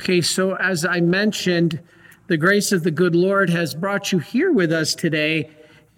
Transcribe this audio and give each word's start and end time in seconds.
Okay, 0.00 0.20
so 0.20 0.54
as 0.54 0.84
I 0.84 1.00
mentioned, 1.00 1.80
the 2.28 2.36
grace 2.36 2.70
of 2.70 2.84
the 2.84 2.90
good 2.92 3.16
Lord 3.16 3.50
has 3.50 3.74
brought 3.74 4.12
you 4.12 4.20
here 4.20 4.52
with 4.52 4.70
us 4.72 4.94
today 4.94 5.50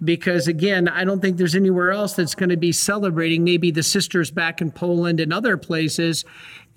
because, 0.03 0.49
again, 0.49 0.89
I 0.89 1.05
don't 1.05 1.21
think 1.21 1.37
there's 1.37 1.55
anywhere 1.55 1.91
else 1.91 2.15
that's 2.15 2.35
going 2.35 2.49
to 2.49 2.57
be 2.57 2.73
celebrating. 2.73 3.45
Maybe 3.45 3.71
the 3.71 3.83
sisters 3.83 4.31
back 4.31 4.63
in 4.63 4.73
Poland 4.73 5.21
and 5.21 5.35
other 5.35 5.59
places 5.59 6.25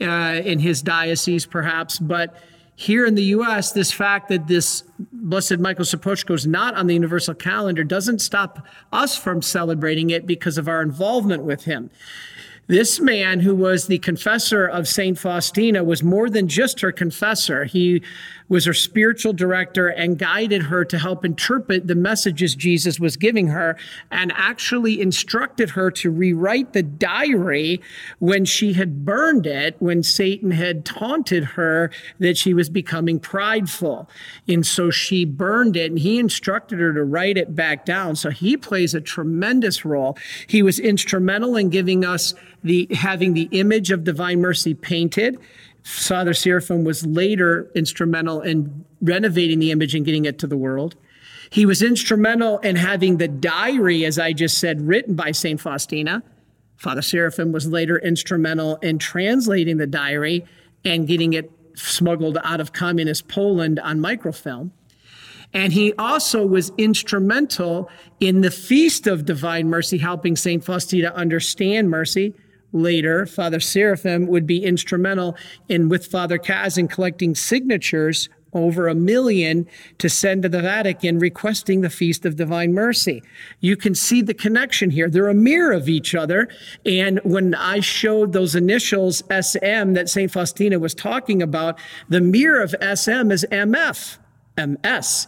uh, 0.01 0.41
in 0.43 0.59
his 0.59 0.81
diocese, 0.81 1.45
perhaps, 1.45 1.97
but 1.97 2.35
here 2.75 3.05
in 3.05 3.15
the 3.15 3.23
US, 3.23 3.71
this 3.71 3.93
fact 3.93 4.27
that 4.27 4.47
this 4.47 4.83
Blessed 4.99 5.59
Michael 5.59 5.85
Sopoćko 5.85 6.35
is 6.35 6.45
not 6.45 6.75
on 6.75 6.87
the 6.87 6.93
universal 6.93 7.33
calendar 7.33 7.85
doesn't 7.85 8.19
stop 8.19 8.67
us 8.91 9.15
from 9.15 9.41
celebrating 9.41 10.09
it 10.09 10.27
because 10.27 10.57
of 10.57 10.67
our 10.67 10.81
involvement 10.81 11.43
with 11.43 11.63
him. 11.63 11.89
This 12.73 12.99
man, 12.99 13.41
who 13.41 13.53
was 13.53 13.85
the 13.85 13.99
confessor 13.99 14.65
of 14.65 14.87
St. 14.87 15.15
Faustina, 15.15 15.83
was 15.83 16.01
more 16.01 16.27
than 16.27 16.47
just 16.47 16.81
her 16.81 16.91
confessor. 16.91 17.65
He 17.65 18.01
was 18.49 18.65
her 18.65 18.73
spiritual 18.73 19.33
director 19.33 19.87
and 19.87 20.17
guided 20.17 20.63
her 20.63 20.85
to 20.85 20.97
help 20.97 21.25
interpret 21.25 21.87
the 21.87 21.95
messages 21.95 22.55
Jesus 22.55 22.99
was 22.99 23.17
giving 23.17 23.47
her 23.47 23.77
and 24.11 24.31
actually 24.35 25.01
instructed 25.01 25.71
her 25.71 25.89
to 25.91 26.11
rewrite 26.11 26.73
the 26.73 26.83
diary 26.83 27.81
when 28.19 28.45
she 28.45 28.73
had 28.73 29.05
burned 29.05 29.45
it, 29.45 29.75
when 29.79 30.03
Satan 30.03 30.51
had 30.51 30.85
taunted 30.85 31.43
her 31.43 31.91
that 32.19 32.37
she 32.37 32.53
was 32.53 32.69
becoming 32.69 33.19
prideful. 33.19 34.09
And 34.47 34.65
so 34.65 34.89
she 34.89 35.25
burned 35.25 35.75
it 35.75 35.91
and 35.91 35.99
he 35.99 36.19
instructed 36.19 36.79
her 36.79 36.93
to 36.93 37.03
write 37.03 37.37
it 37.37 37.55
back 37.55 37.85
down. 37.85 38.15
So 38.15 38.29
he 38.29 38.57
plays 38.57 38.93
a 38.93 39.01
tremendous 39.01 39.85
role. 39.85 40.17
He 40.47 40.61
was 40.61 40.79
instrumental 40.79 41.55
in 41.55 41.69
giving 41.69 42.05
us 42.05 42.33
the 42.63 42.87
having 42.91 43.33
the 43.33 43.49
image 43.51 43.91
of 43.91 44.03
divine 44.03 44.41
mercy 44.41 44.73
painted. 44.73 45.37
Father 45.83 46.33
Seraphim 46.33 46.83
was 46.83 47.05
later 47.05 47.69
instrumental 47.75 48.41
in 48.41 48.85
renovating 49.01 49.59
the 49.59 49.71
image 49.71 49.93
and 49.93 50.05
getting 50.05 50.25
it 50.25 50.39
to 50.39 50.47
the 50.47 50.57
world. 50.57 50.95
He 51.49 51.65
was 51.65 51.81
instrumental 51.81 52.57
in 52.59 52.77
having 52.77 53.17
the 53.17 53.27
diary, 53.27 54.05
as 54.05 54.17
I 54.17 54.33
just 54.33 54.57
said, 54.57 54.87
written 54.87 55.15
by 55.15 55.31
St. 55.31 55.59
Faustina. 55.59 56.23
Father 56.77 57.01
Seraphim 57.01 57.51
was 57.51 57.67
later 57.67 57.99
instrumental 57.99 58.77
in 58.77 58.97
translating 58.97 59.77
the 59.77 59.85
diary 59.85 60.45
and 60.83 61.07
getting 61.07 61.33
it 61.33 61.51
smuggled 61.75 62.37
out 62.43 62.59
of 62.59 62.73
communist 62.73 63.27
Poland 63.27 63.79
on 63.79 63.99
microfilm. 63.99 64.71
And 65.53 65.71
he 65.71 65.93
also 65.99 66.45
was 66.45 66.71
instrumental 66.77 67.89
in 68.19 68.41
the 68.41 68.49
Feast 68.49 69.05
of 69.05 69.25
Divine 69.25 69.69
Mercy, 69.69 69.99
helping 69.99 70.35
St. 70.35 70.63
Faustina 70.63 71.09
understand 71.09 71.89
mercy 71.89 72.33
later, 72.73 73.25
Father 73.25 73.59
Seraphim 73.59 74.27
would 74.27 74.45
be 74.45 74.63
instrumental 74.63 75.37
in, 75.69 75.87
with 75.87 76.05
Father 76.05 76.37
Kazan, 76.37 76.87
collecting 76.87 77.35
signatures 77.35 78.29
over 78.53 78.87
a 78.87 78.95
million 78.95 79.67
to 79.97 80.09
send 80.09 80.43
to 80.43 80.49
the 80.49 80.61
Vatican 80.61 81.19
requesting 81.19 81.81
the 81.81 81.89
Feast 81.89 82.25
of 82.25 82.35
Divine 82.35 82.73
Mercy. 82.73 83.23
You 83.59 83.75
can 83.75 83.95
see 83.95 84.21
the 84.21 84.33
connection 84.33 84.89
here. 84.89 85.09
They're 85.09 85.29
a 85.29 85.33
mirror 85.33 85.73
of 85.73 85.89
each 85.89 86.15
other. 86.15 86.47
And 86.85 87.19
when 87.23 87.55
I 87.55 87.79
showed 87.79 88.33
those 88.33 88.55
initials 88.55 89.23
SM 89.29 89.93
that 89.93 90.09
St. 90.09 90.31
Faustina 90.31 90.79
was 90.79 90.93
talking 90.93 91.41
about, 91.41 91.79
the 92.09 92.21
mirror 92.21 92.61
of 92.61 92.75
SM 92.79 93.31
is 93.31 93.45
MF, 93.51 94.17
MS, 94.57 95.27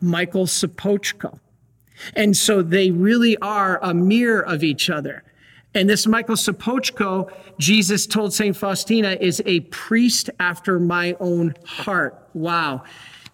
Michael 0.00 0.46
Sopoćko. 0.46 1.38
And 2.14 2.36
so 2.36 2.62
they 2.62 2.90
really 2.90 3.36
are 3.38 3.78
a 3.82 3.94
mirror 3.94 4.44
of 4.44 4.62
each 4.62 4.90
other. 4.90 5.22
And 5.76 5.90
this 5.90 6.06
Michael 6.06 6.36
Sopoćko, 6.36 7.30
Jesus 7.58 8.06
told 8.06 8.32
St. 8.32 8.56
Faustina, 8.56 9.18
is 9.20 9.42
a 9.44 9.60
priest 9.60 10.30
after 10.40 10.80
my 10.80 11.14
own 11.20 11.54
heart. 11.66 12.30
Wow. 12.32 12.82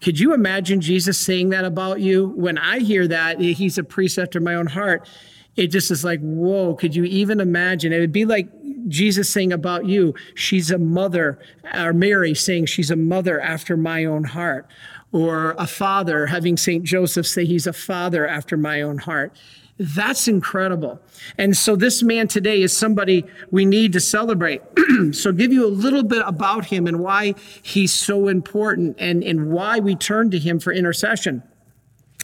Could 0.00 0.18
you 0.18 0.34
imagine 0.34 0.80
Jesus 0.80 1.16
saying 1.16 1.50
that 1.50 1.64
about 1.64 2.00
you? 2.00 2.30
When 2.30 2.58
I 2.58 2.80
hear 2.80 3.06
that, 3.06 3.40
he's 3.40 3.78
a 3.78 3.84
priest 3.84 4.18
after 4.18 4.40
my 4.40 4.56
own 4.56 4.66
heart, 4.66 5.08
it 5.54 5.68
just 5.68 5.92
is 5.92 6.02
like, 6.02 6.18
whoa, 6.18 6.74
could 6.74 6.96
you 6.96 7.04
even 7.04 7.38
imagine? 7.38 7.92
It 7.92 8.00
would 8.00 8.10
be 8.10 8.24
like 8.24 8.48
Jesus 8.88 9.30
saying 9.30 9.52
about 9.52 9.86
you, 9.86 10.12
she's 10.34 10.72
a 10.72 10.78
mother, 10.78 11.38
or 11.72 11.92
Mary 11.92 12.34
saying 12.34 12.66
she's 12.66 12.90
a 12.90 12.96
mother 12.96 13.40
after 13.40 13.76
my 13.76 14.04
own 14.04 14.24
heart, 14.24 14.66
or 15.12 15.54
a 15.58 15.68
father 15.68 16.26
having 16.26 16.56
St. 16.56 16.82
Joseph 16.82 17.28
say 17.28 17.44
he's 17.44 17.68
a 17.68 17.72
father 17.72 18.26
after 18.26 18.56
my 18.56 18.82
own 18.82 18.98
heart. 18.98 19.32
That's 19.78 20.28
incredible. 20.28 21.00
And 21.38 21.56
so 21.56 21.76
this 21.76 22.02
man 22.02 22.28
today 22.28 22.62
is 22.62 22.76
somebody 22.76 23.24
we 23.50 23.64
need 23.64 23.92
to 23.94 24.00
celebrate. 24.00 24.62
so 25.12 25.32
give 25.32 25.52
you 25.52 25.66
a 25.66 25.68
little 25.68 26.02
bit 26.02 26.22
about 26.24 26.66
him 26.66 26.86
and 26.86 27.00
why 27.00 27.34
he's 27.62 27.92
so 27.92 28.28
important 28.28 28.96
and, 28.98 29.24
and 29.24 29.50
why 29.50 29.78
we 29.78 29.96
turn 29.96 30.30
to 30.30 30.38
him 30.38 30.60
for 30.60 30.72
intercession. 30.72 31.42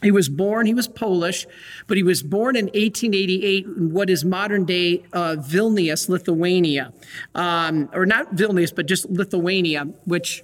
He 0.01 0.11
was 0.11 0.29
born, 0.29 0.65
he 0.65 0.73
was 0.73 0.87
Polish, 0.87 1.45
but 1.87 1.97
he 1.97 2.03
was 2.03 2.23
born 2.23 2.55
in 2.55 2.65
1888 2.65 3.65
in 3.65 3.91
what 3.91 4.09
is 4.09 4.23
modern 4.23 4.63
day 4.63 5.03
uh, 5.11 5.35
Vilnius, 5.37 6.07
Lithuania. 6.07 6.93
Um, 7.35 7.89
or 7.93 8.05
not 8.05 8.33
Vilnius, 8.35 8.73
but 8.73 8.85
just 8.85 9.09
Lithuania, 9.09 9.85
which 10.05 10.43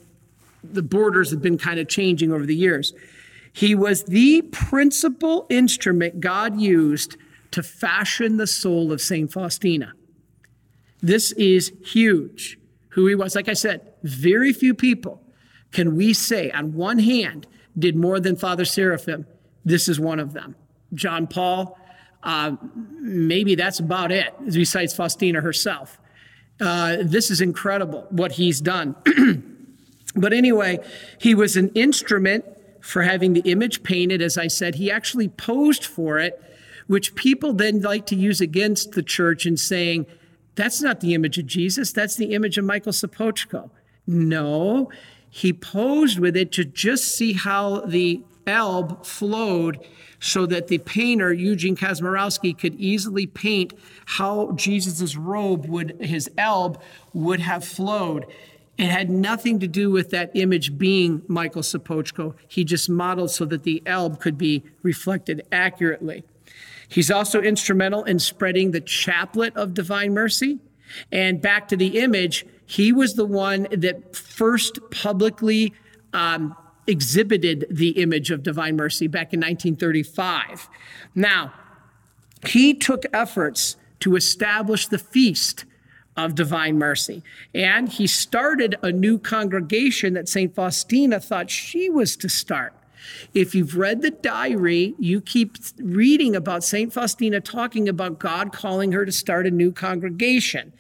the 0.64 0.82
borders 0.82 1.32
have 1.32 1.42
been 1.42 1.58
kind 1.58 1.80
of 1.80 1.88
changing 1.88 2.34
over 2.34 2.46
the 2.46 2.56
years. 2.56 2.94
He 3.56 3.74
was 3.74 4.04
the 4.04 4.42
principal 4.42 5.46
instrument 5.50 6.20
God 6.20 6.60
used 6.60 7.16
to 7.52 7.64
fashion 7.64 8.36
the 8.36 8.48
soul 8.48 8.92
of 8.92 9.00
St. 9.00 9.32
Faustina. 9.32 9.94
This 11.02 11.32
is 11.32 11.72
huge. 11.86 12.60
Who 12.90 13.08
he 13.08 13.16
was, 13.16 13.34
like 13.34 13.48
I 13.48 13.54
said, 13.54 13.94
very 14.04 14.52
few 14.52 14.74
people 14.74 15.24
can 15.72 15.96
we 15.96 16.14
say 16.14 16.52
on 16.52 16.74
one 16.74 17.00
hand 17.00 17.48
did 17.80 17.96
more 17.96 18.20
than 18.20 18.36
Father 18.36 18.66
Seraphim. 18.66 19.26
This 19.64 19.88
is 19.88 20.02
one 20.02 20.20
of 20.20 20.34
them. 20.34 20.58
John 20.94 21.26
Paul, 21.26 21.80
uh, 22.24 22.58
maybe 23.00 23.56
that's 23.56 23.80
about 23.80 24.12
it, 24.12 24.34
besides 24.52 24.94
Faustina 24.94 25.40
herself. 25.40 25.98
Uh, 26.60 26.98
this 27.04 27.32
is 27.32 27.40
incredible 27.40 28.06
what 28.10 28.34
he's 28.34 28.60
done. 28.60 28.98
but 30.16 30.34
anyway, 30.34 30.80
he 31.20 31.34
was 31.34 31.56
an 31.56 31.70
instrument 31.70 32.44
for 32.86 33.02
having 33.02 33.34
the 33.34 33.42
image 33.42 33.82
painted. 33.82 34.22
As 34.22 34.38
I 34.38 34.46
said, 34.46 34.76
he 34.76 34.92
actually 34.92 35.28
posed 35.28 35.84
for 35.84 36.20
it, 36.20 36.40
which 36.86 37.16
people 37.16 37.52
then 37.52 37.82
like 37.82 38.06
to 38.06 38.16
use 38.16 38.40
against 38.40 38.92
the 38.92 39.02
church 39.02 39.48
and 39.48 39.60
saying, 39.60 40.06
that's 40.54 40.84
not 40.84 41.00
the 41.00 41.16
image 41.16 41.40
of 41.40 41.48
Jesus, 41.48 41.92
that's 41.92 42.16
the 42.16 42.36
image 42.36 42.60
of 42.60 42.64
Michael 42.64 42.92
Sopoćko. 42.92 43.72
No, 44.06 44.92
he 45.28 45.52
posed 45.52 46.20
with 46.20 46.38
it 46.38 46.52
to 46.54 46.64
just 46.64 47.16
see 47.16 47.34
how 47.34 47.80
the 47.80 48.24
alb 48.46 49.04
flowed 49.04 49.80
so 50.20 50.46
that 50.46 50.68
the 50.68 50.78
painter, 50.78 51.34
Eugene 51.34 51.76
Kazimirowski, 51.76 52.56
could 52.56 52.76
easily 52.76 53.26
paint 53.26 53.74
how 54.06 54.52
Jesus' 54.52 55.16
robe 55.16 55.66
would, 55.66 55.98
his 56.02 56.30
alb, 56.38 56.80
would 57.14 57.40
have 57.40 57.66
flowed. 57.66 58.28
It 58.78 58.88
had 58.88 59.10
nothing 59.10 59.60
to 59.60 59.68
do 59.68 59.90
with 59.90 60.10
that 60.10 60.32
image 60.34 60.78
being 60.78 61.22
Michael 61.28 61.62
Sopoćko. 61.62 62.36
He 62.48 62.64
just 62.64 62.90
modeled 62.90 63.32
so 63.32 63.46
that 63.46 63.64
the 63.64 63.82
alb 63.86 64.20
could 64.20 64.38
be 64.38 64.64
reflected 64.84 65.46
accurately. 65.52 66.24
He's 66.88 67.10
also 67.10 67.42
instrumental 67.42 68.04
in 68.04 68.20
spreading 68.20 68.72
the 68.72 68.82
chaplet 68.82 69.56
of 69.56 69.74
divine 69.74 70.14
mercy. 70.14 70.60
And 71.12 71.42
back 71.42 71.68
to 71.70 71.78
the 71.78 72.00
image, 72.00 72.46
he 72.66 72.92
was 72.92 73.16
the 73.16 73.26
one 73.26 73.68
that 73.72 74.16
first 74.16 74.80
publicly 74.92 75.74
um, 76.14 76.56
exhibited 76.88 77.66
the 77.70 77.90
image 78.02 78.30
of 78.30 78.44
divine 78.44 78.76
mercy 78.76 79.08
back 79.08 79.34
in 79.34 79.40
1935. 79.40 80.70
Now, 81.16 81.54
he 82.46 82.74
took 82.74 83.06
efforts 83.14 83.78
to 84.02 84.16
establish 84.16 84.88
the 84.88 85.00
feast 85.00 85.66
of 86.18 86.36
divine 86.36 86.78
mercy. 86.78 87.24
And 87.54 87.90
he 87.90 88.08
started 88.08 88.76
a 88.82 88.92
new 88.92 89.18
congregation 89.18 90.14
that 90.14 90.30
St. 90.30 90.54
Faustina 90.54 91.20
thought 91.20 91.50
she 91.50 91.90
was 91.90 92.16
to 92.18 92.30
start. 92.30 92.74
If 93.34 93.54
you've 93.54 93.78
read 93.78 94.02
the 94.02 94.12
diary, 94.12 94.96
you 94.98 95.22
keep 95.22 95.58
reading 95.78 96.36
about 96.36 96.64
St. 96.64 96.92
Faustina 96.92 97.40
talking 97.40 97.88
about 97.88 98.20
God 98.20 98.52
calling 98.52 98.92
her 98.94 99.06
to 99.06 99.12
start 99.12 99.46
a 99.46 99.52
new 99.52 99.72
congregation. 99.72 100.74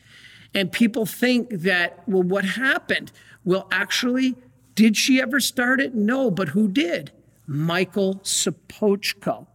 And 0.53 0.71
people 0.71 1.05
think 1.05 1.49
that, 1.49 2.01
well, 2.07 2.23
what 2.23 2.45
happened? 2.45 3.11
Well, 3.43 3.67
actually, 3.71 4.35
did 4.73 4.97
she 4.97 5.21
ever 5.21 5.39
start 5.39 5.81
it? 5.81 5.93
No, 5.93 6.31
but 6.31 6.49
who 6.49 6.67
did? 6.67 7.11
Michael 7.45 8.15
Sopoćko. 8.23 9.45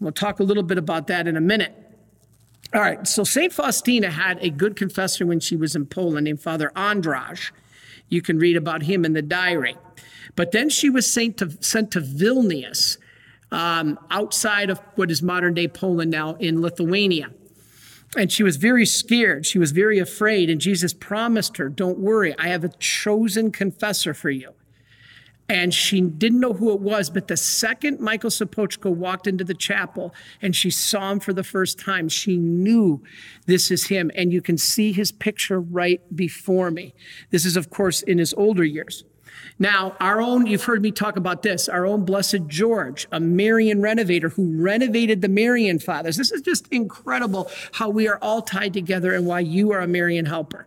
We'll 0.00 0.12
talk 0.12 0.40
a 0.40 0.42
little 0.42 0.64
bit 0.64 0.76
about 0.76 1.06
that 1.06 1.26
in 1.26 1.36
a 1.36 1.40
minute. 1.40 1.74
All 2.74 2.82
right, 2.82 3.06
so 3.08 3.24
St. 3.24 3.50
Faustina 3.50 4.10
had 4.10 4.38
a 4.42 4.50
good 4.50 4.76
confessor 4.76 5.24
when 5.24 5.40
she 5.40 5.56
was 5.56 5.74
in 5.74 5.86
Poland 5.86 6.24
named 6.24 6.42
Father 6.42 6.70
Andrasz. 6.76 7.50
You 8.10 8.20
can 8.20 8.38
read 8.38 8.56
about 8.56 8.82
him 8.82 9.06
in 9.06 9.14
the 9.14 9.22
diary. 9.22 9.76
But 10.36 10.52
then 10.52 10.68
she 10.68 10.90
was 10.90 11.10
sent 11.10 11.38
to, 11.38 11.50
sent 11.60 11.90
to 11.92 12.00
Vilnius, 12.00 12.98
um, 13.50 13.98
outside 14.10 14.68
of 14.68 14.80
what 14.96 15.10
is 15.10 15.22
modern 15.22 15.54
day 15.54 15.66
Poland 15.66 16.10
now 16.10 16.34
in 16.34 16.60
Lithuania. 16.60 17.30
And 18.16 18.30
she 18.30 18.42
was 18.42 18.56
very 18.56 18.84
scared. 18.84 19.46
She 19.46 19.58
was 19.58 19.72
very 19.72 19.98
afraid. 19.98 20.50
And 20.50 20.60
Jesus 20.60 20.92
promised 20.92 21.56
her, 21.56 21.68
Don't 21.68 21.98
worry, 21.98 22.34
I 22.38 22.48
have 22.48 22.64
a 22.64 22.70
chosen 22.78 23.50
confessor 23.50 24.12
for 24.12 24.30
you. 24.30 24.52
And 25.48 25.72
she 25.72 26.02
didn't 26.02 26.40
know 26.40 26.52
who 26.52 26.72
it 26.72 26.80
was, 26.80 27.08
but 27.08 27.28
the 27.28 27.36
second 27.36 28.00
Michael 28.00 28.28
Sopoćko 28.28 28.94
walked 28.94 29.26
into 29.26 29.44
the 29.44 29.54
chapel 29.54 30.14
and 30.42 30.54
she 30.54 30.70
saw 30.70 31.10
him 31.10 31.20
for 31.20 31.32
the 31.32 31.44
first 31.44 31.78
time, 31.78 32.10
she 32.10 32.36
knew 32.36 33.02
this 33.46 33.70
is 33.70 33.86
him. 33.86 34.10
And 34.14 34.30
you 34.30 34.42
can 34.42 34.58
see 34.58 34.92
his 34.92 35.10
picture 35.10 35.58
right 35.58 36.02
before 36.14 36.70
me. 36.70 36.94
This 37.30 37.46
is, 37.46 37.56
of 37.56 37.70
course, 37.70 38.02
in 38.02 38.18
his 38.18 38.34
older 38.34 38.64
years. 38.64 39.04
Now, 39.58 39.96
our 40.00 40.20
own, 40.20 40.46
you've 40.46 40.64
heard 40.64 40.82
me 40.82 40.90
talk 40.90 41.16
about 41.16 41.42
this, 41.42 41.68
our 41.68 41.86
own 41.86 42.04
Blessed 42.04 42.46
George, 42.46 43.08
a 43.10 43.18
Marian 43.18 43.80
renovator 43.80 44.28
who 44.28 44.60
renovated 44.60 45.20
the 45.20 45.28
Marian 45.28 45.78
fathers. 45.78 46.16
This 46.16 46.30
is 46.30 46.42
just 46.42 46.68
incredible 46.68 47.50
how 47.72 47.88
we 47.88 48.06
are 48.06 48.18
all 48.20 48.42
tied 48.42 48.72
together 48.72 49.14
and 49.14 49.26
why 49.26 49.40
you 49.40 49.72
are 49.72 49.80
a 49.80 49.88
Marian 49.88 50.26
helper. 50.26 50.66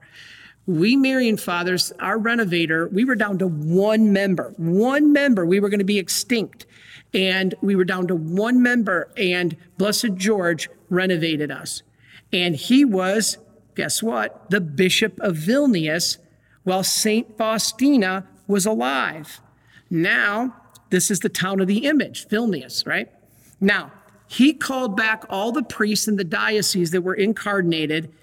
We 0.68 0.96
Marian 0.96 1.38
fathers, 1.38 1.92
our 2.00 2.18
renovator, 2.18 2.88
we 2.88 3.04
were 3.04 3.16
down 3.16 3.40
to 3.40 3.48
one 3.48 4.14
member, 4.14 4.54
one 4.58 5.12
member. 5.12 5.46
We 5.46 5.60
were 5.60 5.70
going 5.70 5.80
to 5.80 5.86
be 5.86 6.00
extinct. 6.00 6.66
And 7.14 7.56
we 7.62 7.76
were 7.76 7.84
down 7.84 8.08
to 8.08 8.16
one 8.16 8.62
member, 8.62 9.12
and 9.18 9.58
Blessed 9.78 10.16
George 10.16 10.70
renovated 10.90 11.52
us. 11.52 11.84
And 12.32 12.56
he 12.56 12.86
was, 12.86 13.38
guess 13.76 14.02
what? 14.02 14.50
The 14.50 14.62
Bishop 14.62 15.20
of 15.20 15.36
Vilnius, 15.36 16.18
while 16.64 16.84
St. 16.84 17.38
Faustina 17.38 18.28
was 18.48 18.66
alive. 18.66 19.42
Now, 19.90 20.56
this 20.90 21.12
is 21.12 21.20
the 21.20 21.30
town 21.30 21.60
of 21.60 21.68
the 21.68 21.86
image, 21.86 22.28
Vilnius, 22.28 22.86
right? 22.86 23.12
Now, 23.60 23.92
he 24.28 24.54
called 24.54 24.96
back 24.96 25.26
all 25.30 25.52
the 25.52 25.64
priests 25.64 26.08
in 26.08 26.16
the 26.16 26.24
diocese 26.24 26.92
that 26.92 27.02
were 27.02 27.16
incarnated, 27.16 28.14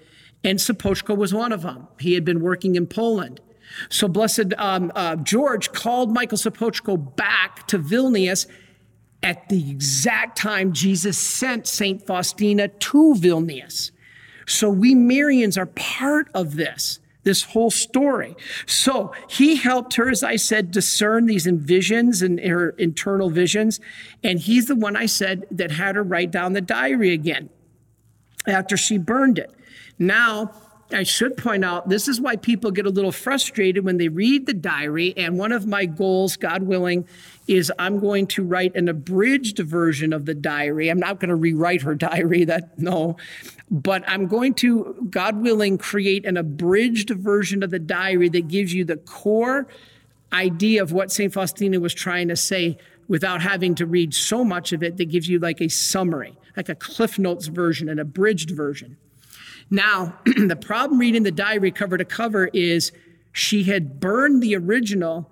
and 0.43 0.59
Sopoćko 0.59 1.17
was 1.17 1.33
one 1.33 1.51
of 1.51 1.61
them. 1.61 1.87
He 1.99 2.13
had 2.13 2.23
been 2.23 2.41
working 2.41 2.75
in 2.75 2.87
Poland. 2.87 3.41
So, 3.89 4.07
Blessed 4.07 4.53
um, 4.57 4.91
uh, 4.95 5.15
George 5.17 5.71
called 5.71 6.11
Michael 6.11 6.37
Sopoćko 6.37 7.15
back 7.15 7.67
to 7.67 7.77
Vilnius 7.77 8.47
at 9.21 9.47
the 9.49 9.69
exact 9.69 10.37
time 10.37 10.73
Jesus 10.73 11.17
sent 11.17 11.67
St. 11.67 12.05
Faustina 12.05 12.67
to 12.67 13.15
Vilnius. 13.17 13.91
So, 14.47 14.69
we 14.69 14.95
Marians 14.95 15.57
are 15.57 15.67
part 15.67 16.29
of 16.33 16.55
this 16.55 16.99
this 17.23 17.43
whole 17.43 17.69
story. 17.69 18.35
So 18.65 19.13
he 19.27 19.57
helped 19.57 19.95
her, 19.95 20.09
as 20.09 20.23
I 20.23 20.37
said, 20.37 20.71
discern 20.71 21.25
these 21.25 21.45
visions 21.45 22.21
and 22.21 22.39
her 22.39 22.71
internal 22.71 23.29
visions. 23.29 23.79
And 24.23 24.39
he's 24.39 24.67
the 24.67 24.75
one 24.75 24.95
I 24.95 25.05
said 25.05 25.45
that 25.51 25.71
had 25.71 25.95
her 25.95 26.03
write 26.03 26.31
down 26.31 26.53
the 26.53 26.61
diary 26.61 27.13
again 27.13 27.49
after 28.47 28.77
she 28.77 28.97
burned 28.97 29.37
it. 29.37 29.53
Now, 29.99 30.53
I 30.91 31.03
should 31.03 31.37
point 31.37 31.63
out 31.63 31.87
this 31.87 32.07
is 32.07 32.19
why 32.19 32.35
people 32.35 32.71
get 32.71 32.87
a 32.87 32.89
little 32.89 33.11
frustrated 33.11 33.85
when 33.85 33.97
they 33.97 34.07
read 34.07 34.47
the 34.47 34.53
diary. 34.53 35.13
And 35.15 35.37
one 35.37 35.51
of 35.51 35.67
my 35.67 35.85
goals, 35.85 36.35
God 36.35 36.63
willing, 36.63 37.07
is 37.47 37.71
I'm 37.77 37.99
going 37.99 38.25
to 38.27 38.43
write 38.43 38.75
an 38.75 38.89
abridged 38.89 39.59
version 39.59 40.13
of 40.13 40.25
the 40.25 40.33
diary. 40.33 40.89
I'm 40.89 40.99
not 40.99 41.19
going 41.19 41.29
to 41.29 41.35
rewrite 41.35 41.83
her 41.83 41.93
diary, 41.93 42.43
that 42.45 42.79
no, 42.79 43.17
but 43.69 44.03
I'm 44.07 44.25
going 44.25 44.55
to, 44.55 45.07
God 45.09 45.41
willing, 45.41 45.77
create 45.77 46.25
an 46.25 46.37
abridged 46.37 47.11
version 47.11 47.61
of 47.61 47.69
the 47.69 47.79
diary 47.79 48.29
that 48.29 48.47
gives 48.47 48.73
you 48.73 48.83
the 48.83 48.97
core 48.97 49.67
idea 50.33 50.81
of 50.81 50.91
what 50.91 51.11
St. 51.11 51.31
Faustina 51.31 51.79
was 51.79 51.93
trying 51.93 52.27
to 52.29 52.35
say 52.35 52.77
without 53.07 53.41
having 53.41 53.75
to 53.75 53.85
read 53.85 54.13
so 54.13 54.43
much 54.43 54.71
of 54.71 54.81
it 54.81 54.97
that 54.97 55.05
gives 55.05 55.27
you 55.27 55.39
like 55.39 55.61
a 55.61 55.67
summary, 55.67 56.37
like 56.55 56.69
a 56.69 56.75
Cliff 56.75 57.19
Notes 57.19 57.47
version, 57.47 57.89
an 57.89 57.99
abridged 57.99 58.51
version. 58.51 58.97
Now, 59.69 60.17
the 60.25 60.55
problem 60.55 60.99
reading 60.99 61.23
the 61.23 61.31
diary 61.31 61.71
cover 61.71 61.97
to 61.97 62.05
cover 62.05 62.47
is 62.53 62.91
she 63.31 63.63
had 63.63 63.99
burned 63.99 64.41
the 64.41 64.55
original, 64.55 65.29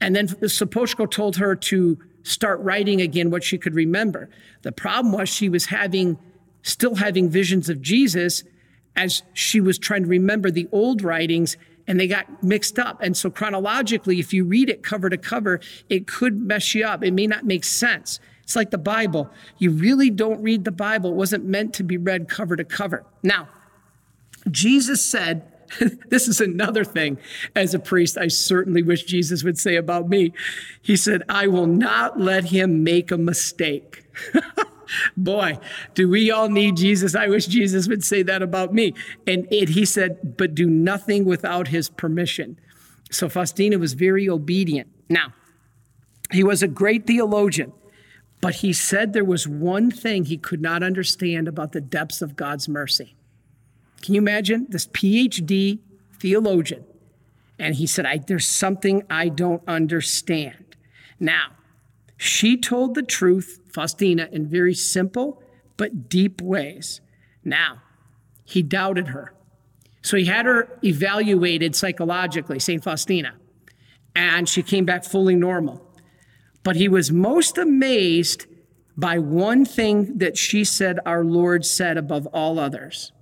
and 0.00 0.14
then 0.14 0.28
Sopoćko 0.28 1.10
told 1.10 1.36
her 1.36 1.54
to 1.56 1.98
start 2.22 2.60
writing 2.60 3.00
again 3.00 3.30
what 3.30 3.42
she 3.42 3.58
could 3.58 3.74
remember. 3.74 4.28
The 4.62 4.72
problem 4.72 5.12
was 5.12 5.28
she 5.28 5.48
was 5.48 5.66
having, 5.66 6.18
still 6.62 6.94
having 6.94 7.28
visions 7.28 7.68
of 7.68 7.82
Jesus 7.82 8.44
as 8.94 9.22
she 9.32 9.60
was 9.60 9.78
trying 9.78 10.02
to 10.02 10.08
remember 10.08 10.50
the 10.50 10.68
old 10.70 11.02
writings 11.02 11.56
and 11.86 11.98
they 11.98 12.06
got 12.06 12.42
mixed 12.42 12.78
up. 12.78 13.00
And 13.02 13.16
so 13.16 13.30
chronologically, 13.30 14.20
if 14.20 14.32
you 14.32 14.44
read 14.44 14.70
it 14.70 14.84
cover 14.84 15.10
to 15.10 15.18
cover, 15.18 15.60
it 15.88 16.06
could 16.06 16.40
mess 16.40 16.74
you 16.74 16.84
up. 16.84 17.02
It 17.02 17.12
may 17.12 17.26
not 17.26 17.44
make 17.44 17.64
sense. 17.64 18.20
It's 18.42 18.54
like 18.54 18.70
the 18.70 18.78
Bible. 18.78 19.30
You 19.58 19.70
really 19.70 20.10
don't 20.10 20.42
read 20.42 20.64
the 20.64 20.72
Bible. 20.72 21.10
It 21.10 21.16
wasn't 21.16 21.44
meant 21.44 21.74
to 21.74 21.82
be 21.82 21.96
read 21.96 22.28
cover 22.28 22.54
to 22.54 22.64
cover. 22.64 23.04
Now, 23.22 23.48
Jesus 24.50 25.04
said, 25.04 25.42
this 26.08 26.28
is 26.28 26.40
another 26.40 26.84
thing 26.84 27.18
as 27.54 27.74
a 27.74 27.78
priest 27.78 28.18
I 28.18 28.28
certainly 28.28 28.82
wish 28.82 29.04
Jesus 29.04 29.44
would 29.44 29.58
say 29.58 29.76
about 29.76 30.08
me. 30.08 30.32
He 30.80 30.96
said, 30.96 31.22
I 31.28 31.46
will 31.46 31.66
not 31.66 32.20
let 32.20 32.46
him 32.46 32.84
make 32.84 33.10
a 33.10 33.18
mistake. 33.18 34.04
Boy, 35.16 35.58
do 35.94 36.08
we 36.08 36.30
all 36.30 36.48
need 36.48 36.76
Jesus? 36.76 37.14
I 37.14 37.28
wish 37.28 37.46
Jesus 37.46 37.88
would 37.88 38.04
say 38.04 38.22
that 38.22 38.42
about 38.42 38.74
me. 38.74 38.94
And 39.26 39.46
it, 39.50 39.70
he 39.70 39.84
said, 39.84 40.36
but 40.36 40.54
do 40.54 40.68
nothing 40.68 41.24
without 41.24 41.68
his 41.68 41.88
permission. 41.88 42.58
So 43.10 43.28
Faustina 43.28 43.78
was 43.78 43.94
very 43.94 44.28
obedient. 44.28 44.88
Now, 45.08 45.32
he 46.30 46.42
was 46.42 46.62
a 46.62 46.68
great 46.68 47.06
theologian, 47.06 47.72
but 48.40 48.56
he 48.56 48.72
said 48.72 49.12
there 49.12 49.24
was 49.24 49.46
one 49.46 49.90
thing 49.90 50.24
he 50.24 50.38
could 50.38 50.60
not 50.60 50.82
understand 50.82 51.48
about 51.48 51.72
the 51.72 51.80
depths 51.80 52.22
of 52.22 52.36
God's 52.36 52.68
mercy. 52.68 53.14
Can 54.02 54.14
you 54.14 54.20
imagine 54.20 54.66
this 54.68 54.86
PhD 54.88 55.78
theologian? 56.18 56.84
And 57.58 57.76
he 57.76 57.86
said, 57.86 58.24
There's 58.26 58.46
something 58.46 59.04
I 59.08 59.28
don't 59.28 59.62
understand. 59.66 60.76
Now, 61.18 61.52
she 62.16 62.56
told 62.56 62.94
the 62.94 63.02
truth, 63.02 63.60
Faustina, 63.72 64.28
in 64.30 64.46
very 64.46 64.74
simple 64.74 65.42
but 65.76 66.08
deep 66.08 66.42
ways. 66.42 67.00
Now, 67.44 67.82
he 68.44 68.62
doubted 68.62 69.08
her. 69.08 69.32
So 70.02 70.16
he 70.16 70.26
had 70.26 70.46
her 70.46 70.78
evaluated 70.84 71.76
psychologically, 71.76 72.58
St. 72.58 72.82
Faustina, 72.82 73.34
and 74.14 74.48
she 74.48 74.62
came 74.62 74.84
back 74.84 75.04
fully 75.04 75.36
normal. 75.36 75.88
But 76.64 76.76
he 76.76 76.88
was 76.88 77.10
most 77.10 77.56
amazed 77.56 78.46
by 78.96 79.18
one 79.18 79.64
thing 79.64 80.18
that 80.18 80.36
she 80.36 80.64
said 80.64 80.98
our 81.06 81.24
Lord 81.24 81.64
said 81.64 81.96
above 81.96 82.26
all 82.26 82.58
others. 82.58 83.12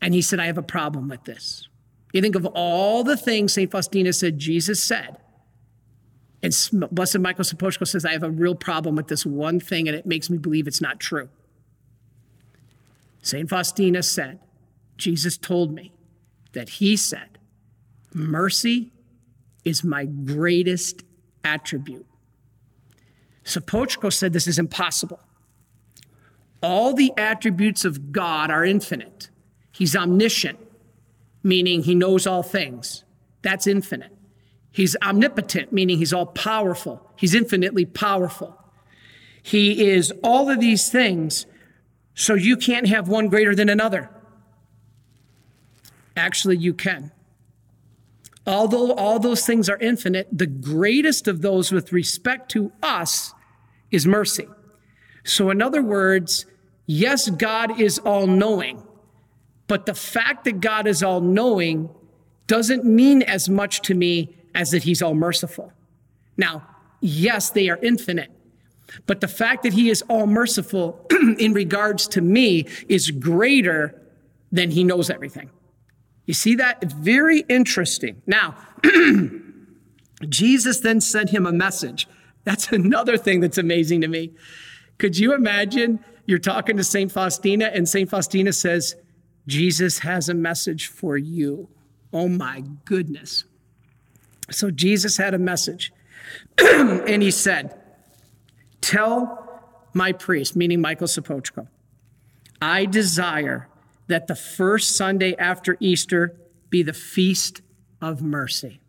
And 0.00 0.14
he 0.14 0.22
said, 0.22 0.40
I 0.40 0.46
have 0.46 0.58
a 0.58 0.62
problem 0.62 1.08
with 1.08 1.24
this. 1.24 1.68
You 2.12 2.22
think 2.22 2.34
of 2.34 2.46
all 2.46 3.04
the 3.04 3.16
things 3.16 3.52
St. 3.52 3.70
Faustina 3.70 4.12
said 4.12 4.38
Jesus 4.38 4.82
said. 4.82 5.18
And 6.42 6.56
Blessed 6.90 7.18
Michael 7.18 7.44
Sopoćko 7.44 7.86
says, 7.86 8.04
I 8.04 8.12
have 8.12 8.22
a 8.22 8.30
real 8.30 8.54
problem 8.54 8.96
with 8.96 9.08
this 9.08 9.26
one 9.26 9.60
thing, 9.60 9.88
and 9.88 9.96
it 9.96 10.06
makes 10.06 10.30
me 10.30 10.38
believe 10.38 10.66
it's 10.66 10.80
not 10.80 10.98
true. 10.98 11.28
St. 13.22 13.48
Faustina 13.48 14.02
said, 14.02 14.40
Jesus 14.96 15.36
told 15.36 15.74
me 15.74 15.92
that 16.52 16.68
he 16.70 16.96
said, 16.96 17.38
mercy 18.14 18.90
is 19.64 19.84
my 19.84 20.06
greatest 20.06 21.02
attribute. 21.44 22.06
Sopoćko 23.44 24.12
said 24.12 24.32
this 24.32 24.46
is 24.46 24.58
impossible. 24.58 25.20
All 26.62 26.94
the 26.94 27.12
attributes 27.16 27.84
of 27.84 28.12
God 28.12 28.50
are 28.50 28.64
infinite. 28.64 29.28
He's 29.72 29.94
omniscient, 29.96 30.58
meaning 31.42 31.82
he 31.82 31.94
knows 31.94 32.26
all 32.26 32.42
things. 32.42 33.04
That's 33.42 33.66
infinite. 33.66 34.16
He's 34.72 34.96
omnipotent, 35.02 35.72
meaning 35.72 35.98
he's 35.98 36.12
all 36.12 36.26
powerful. 36.26 37.10
He's 37.16 37.34
infinitely 37.34 37.84
powerful. 37.84 38.56
He 39.42 39.90
is 39.90 40.12
all 40.22 40.50
of 40.50 40.60
these 40.60 40.90
things, 40.90 41.46
so 42.14 42.34
you 42.34 42.56
can't 42.56 42.86
have 42.86 43.08
one 43.08 43.28
greater 43.28 43.54
than 43.54 43.68
another. 43.68 44.10
Actually, 46.16 46.58
you 46.58 46.74
can. 46.74 47.10
Although 48.46 48.92
all 48.94 49.18
those 49.18 49.46
things 49.46 49.68
are 49.68 49.78
infinite, 49.78 50.28
the 50.32 50.46
greatest 50.46 51.28
of 51.28 51.42
those 51.42 51.72
with 51.72 51.92
respect 51.92 52.50
to 52.52 52.72
us 52.82 53.34
is 53.90 54.06
mercy. 54.06 54.48
So, 55.24 55.50
in 55.50 55.60
other 55.60 55.82
words, 55.82 56.46
yes, 56.86 57.30
God 57.30 57.80
is 57.80 57.98
all 57.98 58.26
knowing. 58.26 58.82
But 59.70 59.86
the 59.86 59.94
fact 59.94 60.46
that 60.46 60.60
God 60.60 60.88
is 60.88 61.00
all 61.00 61.20
knowing 61.20 61.90
doesn't 62.48 62.84
mean 62.84 63.22
as 63.22 63.48
much 63.48 63.82
to 63.82 63.94
me 63.94 64.34
as 64.52 64.72
that 64.72 64.82
he's 64.82 65.00
all 65.00 65.14
merciful. 65.14 65.72
Now, 66.36 66.66
yes, 67.00 67.50
they 67.50 67.68
are 67.68 67.78
infinite. 67.80 68.32
But 69.06 69.20
the 69.20 69.28
fact 69.28 69.62
that 69.62 69.72
he 69.72 69.88
is 69.88 70.02
all 70.08 70.26
merciful 70.26 71.06
in 71.38 71.52
regards 71.52 72.08
to 72.08 72.20
me 72.20 72.66
is 72.88 73.12
greater 73.12 73.94
than 74.50 74.72
he 74.72 74.82
knows 74.82 75.08
everything. 75.08 75.50
You 76.26 76.34
see 76.34 76.56
that? 76.56 76.78
It's 76.82 76.92
very 76.92 77.44
interesting. 77.48 78.22
Now, 78.26 78.56
Jesus 80.28 80.80
then 80.80 81.00
sent 81.00 81.30
him 81.30 81.46
a 81.46 81.52
message. 81.52 82.08
That's 82.42 82.72
another 82.72 83.16
thing 83.16 83.38
that's 83.38 83.56
amazing 83.56 84.00
to 84.00 84.08
me. 84.08 84.32
Could 84.98 85.16
you 85.16 85.32
imagine 85.32 86.00
you're 86.26 86.40
talking 86.40 86.76
to 86.76 86.82
St. 86.82 87.12
Faustina, 87.12 87.66
and 87.66 87.88
St. 87.88 88.10
Faustina 88.10 88.52
says, 88.52 88.96
Jesus 89.50 89.98
has 89.98 90.28
a 90.28 90.34
message 90.34 90.86
for 90.86 91.18
you. 91.18 91.68
Oh 92.12 92.28
my 92.28 92.62
goodness. 92.84 93.44
So 94.48 94.70
Jesus 94.70 95.16
had 95.16 95.34
a 95.34 95.38
message, 95.38 95.92
and 96.58 97.20
he 97.20 97.32
said, 97.32 97.76
Tell 98.80 99.60
my 99.92 100.12
priest, 100.12 100.54
meaning 100.54 100.80
Michael 100.80 101.08
Sopoćko, 101.08 101.66
I 102.62 102.86
desire 102.86 103.68
that 104.06 104.28
the 104.28 104.36
first 104.36 104.96
Sunday 104.96 105.34
after 105.36 105.76
Easter 105.80 106.36
be 106.68 106.84
the 106.84 106.92
feast 106.92 107.60
of 108.00 108.22
mercy. 108.22 108.80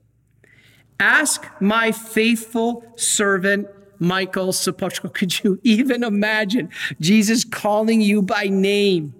Ask 1.00 1.48
my 1.60 1.92
faithful 1.92 2.84
servant, 2.96 3.68
Michael 3.98 4.50
Sopoćko. 4.50 5.12
Could 5.16 5.44
you 5.44 5.60
even 5.64 6.04
imagine 6.04 6.70
Jesus 7.00 7.44
calling 7.44 8.00
you 8.02 8.22
by 8.22 8.46
name? 8.46 9.16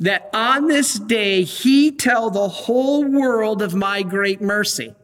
That 0.00 0.30
on 0.32 0.68
this 0.68 0.94
day 0.94 1.42
he 1.42 1.90
tell 1.90 2.30
the 2.30 2.48
whole 2.48 3.04
world 3.04 3.62
of 3.62 3.74
my 3.74 4.02
great 4.02 4.40
mercy. 4.40 4.94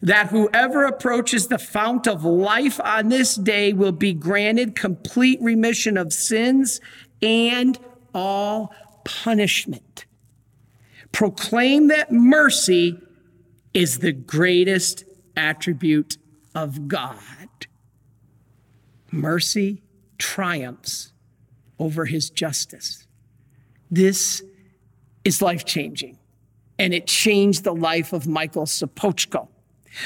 That 0.00 0.28
whoever 0.28 0.84
approaches 0.84 1.48
the 1.48 1.58
fount 1.58 2.06
of 2.06 2.24
life 2.24 2.80
on 2.80 3.08
this 3.08 3.34
day 3.34 3.72
will 3.72 3.92
be 3.92 4.12
granted 4.12 4.76
complete 4.76 5.40
remission 5.42 5.96
of 5.96 6.12
sins 6.12 6.80
and 7.20 7.78
all 8.14 8.74
punishment. 9.04 10.06
Proclaim 11.10 11.88
that 11.88 12.10
mercy 12.10 12.98
is 13.74 13.98
the 13.98 14.12
greatest 14.12 15.04
attribute 15.36 16.16
of 16.54 16.88
God. 16.88 17.18
Mercy 19.10 19.82
triumphs 20.18 21.12
over 21.78 22.06
his 22.06 22.30
justice. 22.30 23.01
This 23.92 24.42
is 25.22 25.42
life 25.42 25.66
changing, 25.66 26.18
and 26.78 26.94
it 26.94 27.06
changed 27.06 27.62
the 27.62 27.74
life 27.74 28.14
of 28.14 28.26
Michael 28.26 28.64
Sopoćko. 28.64 29.48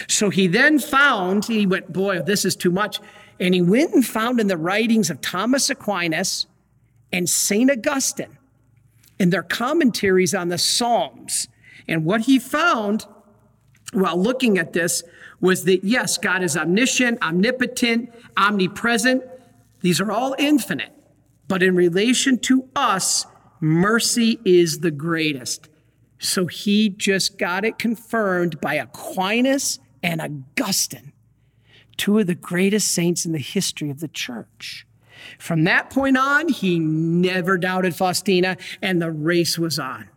So 0.09 0.29
he 0.29 0.49
then 0.49 0.81
found, 0.81 1.45
he 1.45 1.67
went, 1.67 1.93
Boy, 1.93 2.21
this 2.21 2.45
is 2.45 2.57
too 2.57 2.73
much. 2.73 2.99
And 3.39 3.55
he 3.55 3.63
went 3.63 3.95
and 3.95 4.05
found 4.05 4.41
in 4.41 4.49
the 4.49 4.57
writings 4.57 5.09
of 5.09 5.21
Thomas 5.21 5.71
Aquinas 5.71 6.47
and 7.13 7.29
St. 7.29 7.71
Augustine 7.71 8.37
in 9.21 9.31
their 9.31 9.45
commentaries 9.45 10.35
on 10.35 10.49
the 10.49 10.59
Psalms. 10.59 11.47
And 11.87 12.05
what 12.05 12.23
he 12.23 12.41
found 12.41 13.07
while 13.93 14.21
looking 14.21 14.59
at 14.59 14.73
this 14.73 15.05
was 15.41 15.63
that 15.65 15.85
yes, 15.85 16.19
God 16.19 16.43
is 16.43 16.57
omniscient, 16.57 17.23
omnipotent, 17.23 18.13
omnipresent. 18.37 19.23
These 19.81 20.01
are 20.01 20.11
all 20.11 20.35
infinite. 20.41 20.93
But 21.47 21.63
in 21.63 21.77
relation 21.77 22.39
to 22.41 22.69
us, 22.75 23.27
mercy 23.61 24.39
is 24.45 24.81
the 24.81 24.91
greatest. 24.91 25.69
So 26.19 26.47
he 26.47 26.89
just 26.89 27.39
got 27.39 27.65
it 27.65 27.79
confirmed 27.79 28.61
by 28.61 28.75
Aquinas 28.75 29.79
and 30.03 30.21
Augustine, 30.21 31.13
two 31.97 32.19
of 32.19 32.27
the 32.27 32.35
greatest 32.35 32.89
saints 32.89 33.27
in 33.27 33.33
the 33.33 33.39
history 33.39 33.91
of 33.91 34.01
the 34.01 34.09
church. 34.09 34.87
From 35.39 35.65
that 35.65 35.91
point 35.91 36.17
on, 36.17 36.49
he 36.49 36.79
never 36.79 37.59
doubted 37.59 37.95
Faustina, 37.95 38.57
and 38.83 39.01
the 39.01 39.11
race 39.11 39.59
was 39.59 39.79
on. 39.79 40.09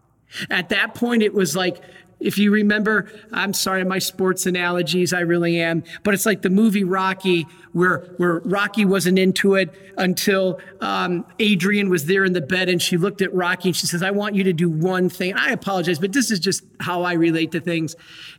At 0.50 0.70
that 0.70 0.94
point, 0.94 1.24
it 1.24 1.34
was 1.34 1.56
like 1.56 1.82
if 2.20 2.38
you 2.38 2.52
remember, 2.52 3.10
I'm 3.32 3.54
sorry, 3.54 3.84
my 3.86 4.00
sports 4.00 4.46
analogies, 4.46 5.14
I 5.14 5.22
really 5.22 5.60
am, 5.60 5.84
but 6.04 6.14
it's 6.14 6.26
like 6.26 6.42
the 6.42 6.50
movie 6.50 6.84
Rocky, 6.84 7.48
where 7.72 8.00
where 8.18 8.40
Rocky 8.40 8.84
wasn't 8.84 9.20
into 9.20 9.56
it 9.56 9.74
until 9.98 10.60
um, 10.82 11.26
Adrian 11.40 11.90
was 11.90 12.06
there 12.06 12.26
in 12.26 12.34
the 12.34 12.42
bed, 12.42 12.68
and 12.68 12.82
she 12.82 12.98
looked 12.98 13.22
at 13.22 13.34
Rocky 13.34 13.70
and 13.70 13.76
she 13.76 13.88
says, 13.88 14.04
"I 14.04 14.12
want 14.12 14.36
you 14.36 14.44
to 14.44 14.54
do 14.54 14.70
one 14.70 15.10
thing." 15.10 15.34
I 15.36 15.52
apologize, 15.52 16.00
but 16.00 16.12
this 16.12 16.32
is 16.32 16.40
just 16.40 16.64
how 16.80 17.04
I 17.04 17.14
relate 17.14 17.52
to 17.54 17.62
things. 17.62 17.96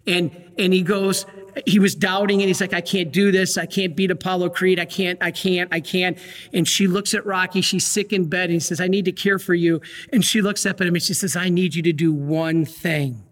And 0.06 0.30
and 0.58 0.72
he 0.72 0.82
goes, 0.82 1.25
he 1.66 1.78
was 1.78 1.94
doubting, 1.94 2.40
and 2.40 2.49
he's 2.49 2.60
like, 2.60 2.75
"I 2.75 2.80
can't 2.80 3.12
do 3.12 3.32
this. 3.32 3.56
I 3.56 3.66
can't 3.66 3.96
beat 3.96 4.10
Apollo 4.10 4.50
Creed. 4.50 4.78
I 4.78 4.84
can't. 4.84 5.22
I 5.22 5.30
can't. 5.30 5.72
I 5.72 5.80
can't." 5.80 6.18
And 6.52 6.66
she 6.66 6.87
looks 6.87 7.14
at 7.14 7.25
Rocky. 7.25 7.60
She's 7.60 7.87
sick 7.87 8.12
in 8.12 8.26
bed, 8.26 8.44
and 8.44 8.54
he 8.54 8.60
says, 8.60 8.80
"I 8.80 8.88
need 8.88 9.04
to 9.06 9.12
care 9.12 9.38
for 9.38 9.54
you." 9.54 9.80
And 10.12 10.25
she 10.25 10.42
looks 10.42 10.66
up 10.66 10.80
at 10.80 10.87
him 10.87 10.94
and 10.94 11.02
she 11.02 11.14
says, 11.14 11.37
"I 11.37 11.49
need 11.49 11.75
you 11.75 11.82
to 11.82 11.92
do 11.92 12.12
one 12.12 12.64
thing." 12.64 13.25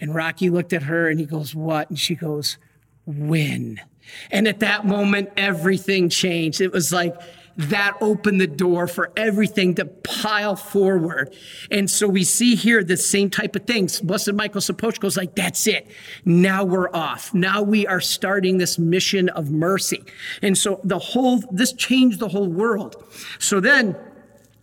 And 0.00 0.14
Rocky 0.14 0.50
looked 0.50 0.72
at 0.72 0.84
her 0.84 1.08
and 1.08 1.18
he 1.18 1.26
goes, 1.26 1.54
What? 1.54 1.90
And 1.90 1.98
she 1.98 2.14
goes, 2.14 2.58
Win. 3.06 3.80
And 4.30 4.48
at 4.48 4.60
that 4.60 4.86
moment, 4.86 5.30
everything 5.36 6.08
changed. 6.08 6.60
It 6.60 6.72
was 6.72 6.92
like 6.92 7.14
that 7.58 7.96
opened 8.00 8.40
the 8.40 8.46
door 8.46 8.86
for 8.86 9.10
everything 9.16 9.74
to 9.74 9.84
pile 9.84 10.54
forward. 10.54 11.34
And 11.72 11.90
so 11.90 12.06
we 12.06 12.22
see 12.22 12.54
here 12.54 12.84
the 12.84 12.96
same 12.96 13.30
type 13.30 13.56
of 13.56 13.66
things. 13.66 14.00
Blessed 14.00 14.32
Michael 14.34 14.60
Sopoćko's 14.60 15.16
like, 15.16 15.34
that's 15.34 15.66
it. 15.66 15.88
Now 16.24 16.64
we're 16.64 16.88
off. 16.94 17.34
Now 17.34 17.62
we 17.62 17.84
are 17.84 18.00
starting 18.00 18.58
this 18.58 18.78
mission 18.78 19.28
of 19.30 19.50
mercy. 19.50 20.04
And 20.40 20.56
so 20.56 20.80
the 20.84 21.00
whole, 21.00 21.42
this 21.50 21.72
changed 21.72 22.20
the 22.20 22.28
whole 22.28 22.46
world. 22.46 23.04
So 23.40 23.58
then 23.58 23.96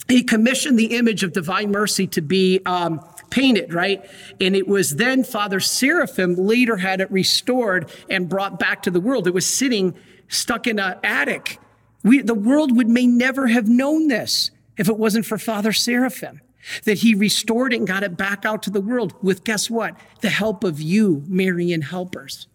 he 0.07 0.23
commissioned 0.23 0.77
the 0.77 0.97
image 0.97 1.23
of 1.23 1.33
divine 1.33 1.71
mercy 1.71 2.07
to 2.07 2.21
be, 2.21 2.61
um, 2.65 3.01
painted, 3.29 3.73
right? 3.73 4.03
And 4.39 4.55
it 4.55 4.67
was 4.67 4.95
then 4.95 5.23
Father 5.23 5.59
Seraphim 5.59 6.35
later 6.35 6.77
had 6.77 7.01
it 7.01 7.11
restored 7.11 7.91
and 8.09 8.29
brought 8.29 8.59
back 8.59 8.83
to 8.83 8.91
the 8.91 9.01
world. 9.01 9.27
It 9.27 9.33
was 9.33 9.45
sitting 9.45 9.93
stuck 10.27 10.67
in 10.67 10.79
an 10.79 10.97
attic. 11.03 11.59
We, 12.03 12.21
the 12.21 12.33
world 12.33 12.75
would 12.75 12.87
may 12.87 13.05
never 13.05 13.47
have 13.47 13.67
known 13.67 14.07
this 14.07 14.51
if 14.77 14.89
it 14.89 14.97
wasn't 14.97 15.25
for 15.25 15.37
Father 15.37 15.73
Seraphim. 15.73 16.41
That 16.85 16.99
he 16.99 17.13
restored 17.13 17.73
it 17.73 17.77
and 17.77 17.87
got 17.87 18.01
it 18.01 18.17
back 18.17 18.43
out 18.43 18.63
to 18.63 18.71
the 18.71 18.81
world 18.81 19.13
with 19.21 19.43
guess 19.43 19.69
what? 19.69 19.95
The 20.21 20.29
help 20.29 20.63
of 20.63 20.81
you, 20.81 21.23
Marian 21.27 21.83
helpers. 21.83 22.47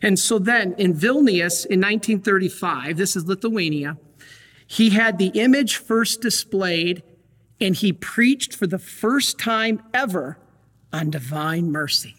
And 0.00 0.18
so 0.18 0.38
then 0.38 0.74
in 0.78 0.94
Vilnius 0.94 1.66
in 1.66 1.80
1935, 1.80 2.96
this 2.96 3.14
is 3.14 3.26
Lithuania, 3.26 3.98
he 4.68 4.90
had 4.90 5.18
the 5.18 5.28
image 5.28 5.76
first 5.76 6.20
displayed 6.20 7.02
and 7.58 7.74
he 7.74 7.92
preached 7.92 8.54
for 8.54 8.66
the 8.66 8.78
first 8.78 9.38
time 9.38 9.82
ever 9.92 10.38
on 10.92 11.10
divine 11.10 11.72
mercy. 11.72 12.14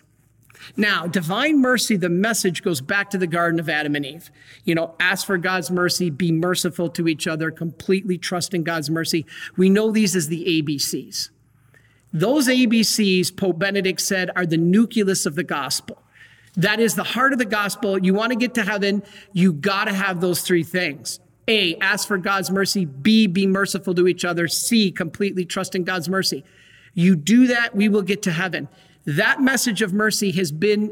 Now, 0.76 1.08
divine 1.08 1.62
mercy, 1.62 1.96
the 1.96 2.10
message 2.10 2.64
goes 2.64 2.82
back 2.82 3.12
to 3.12 3.18
the 3.18 3.28
Garden 3.28 3.60
of 3.60 3.70
Adam 3.70 3.96
and 3.96 4.06
Eve. 4.06 4.32
You 4.66 4.76
know, 4.76 4.96
ask 5.00 5.26
for 5.26 5.38
God's 5.38 5.72
mercy, 5.72 6.10
be 6.10 6.32
merciful 6.32 6.90
to 6.90 7.08
each 7.08 7.28
other, 7.28 7.52
completely 7.52 8.18
trust 8.18 8.54
in 8.54 8.64
God's 8.64 8.90
mercy. 8.90 9.26
We 9.56 9.70
know 9.70 9.92
these 9.92 10.16
as 10.16 10.28
the 10.28 10.62
ABCs. 10.62 11.30
Those 12.12 12.48
ABCs, 12.48 13.38
Pope 13.38 13.60
Benedict 13.60 14.02
said, 14.02 14.32
are 14.36 14.46
the 14.46 14.58
nucleus 14.58 15.28
of 15.28 15.36
the 15.36 15.44
gospel. 15.44 16.02
That 16.56 16.80
is 16.80 16.96
the 16.96 17.04
heart 17.04 17.32
of 17.32 17.40
the 17.40 17.46
gospel. 17.46 18.04
You 18.04 18.16
want 18.16 18.32
to 18.32 18.36
get 18.38 18.56
to 18.56 18.64
heaven, 18.64 19.04
you 19.32 19.54
got 19.54 19.86
to 19.86 19.94
have 19.94 20.20
those 20.20 20.42
three 20.42 20.64
things. 20.64 21.20
A, 21.50 21.76
ask 21.80 22.08
for 22.08 22.18
God's 22.18 22.52
mercy. 22.52 22.86
B, 22.86 23.28
be 23.28 23.48
merciful 23.48 23.96
to 23.96 24.08
each 24.08 24.24
other. 24.24 24.48
C, 24.48 24.92
completely 24.92 25.44
trust 25.44 25.76
in 25.76 25.84
God's 25.84 26.08
mercy. 26.08 26.46
You 26.94 27.16
do 27.16 27.48
that, 27.48 27.76
we 27.76 27.90
will 27.90 28.04
get 28.04 28.22
to 28.24 28.32
heaven. 28.32 28.70
That 29.06 29.42
message 29.42 29.82
of 29.82 29.92
mercy 29.92 30.32
has 30.32 30.52
been 30.52 30.92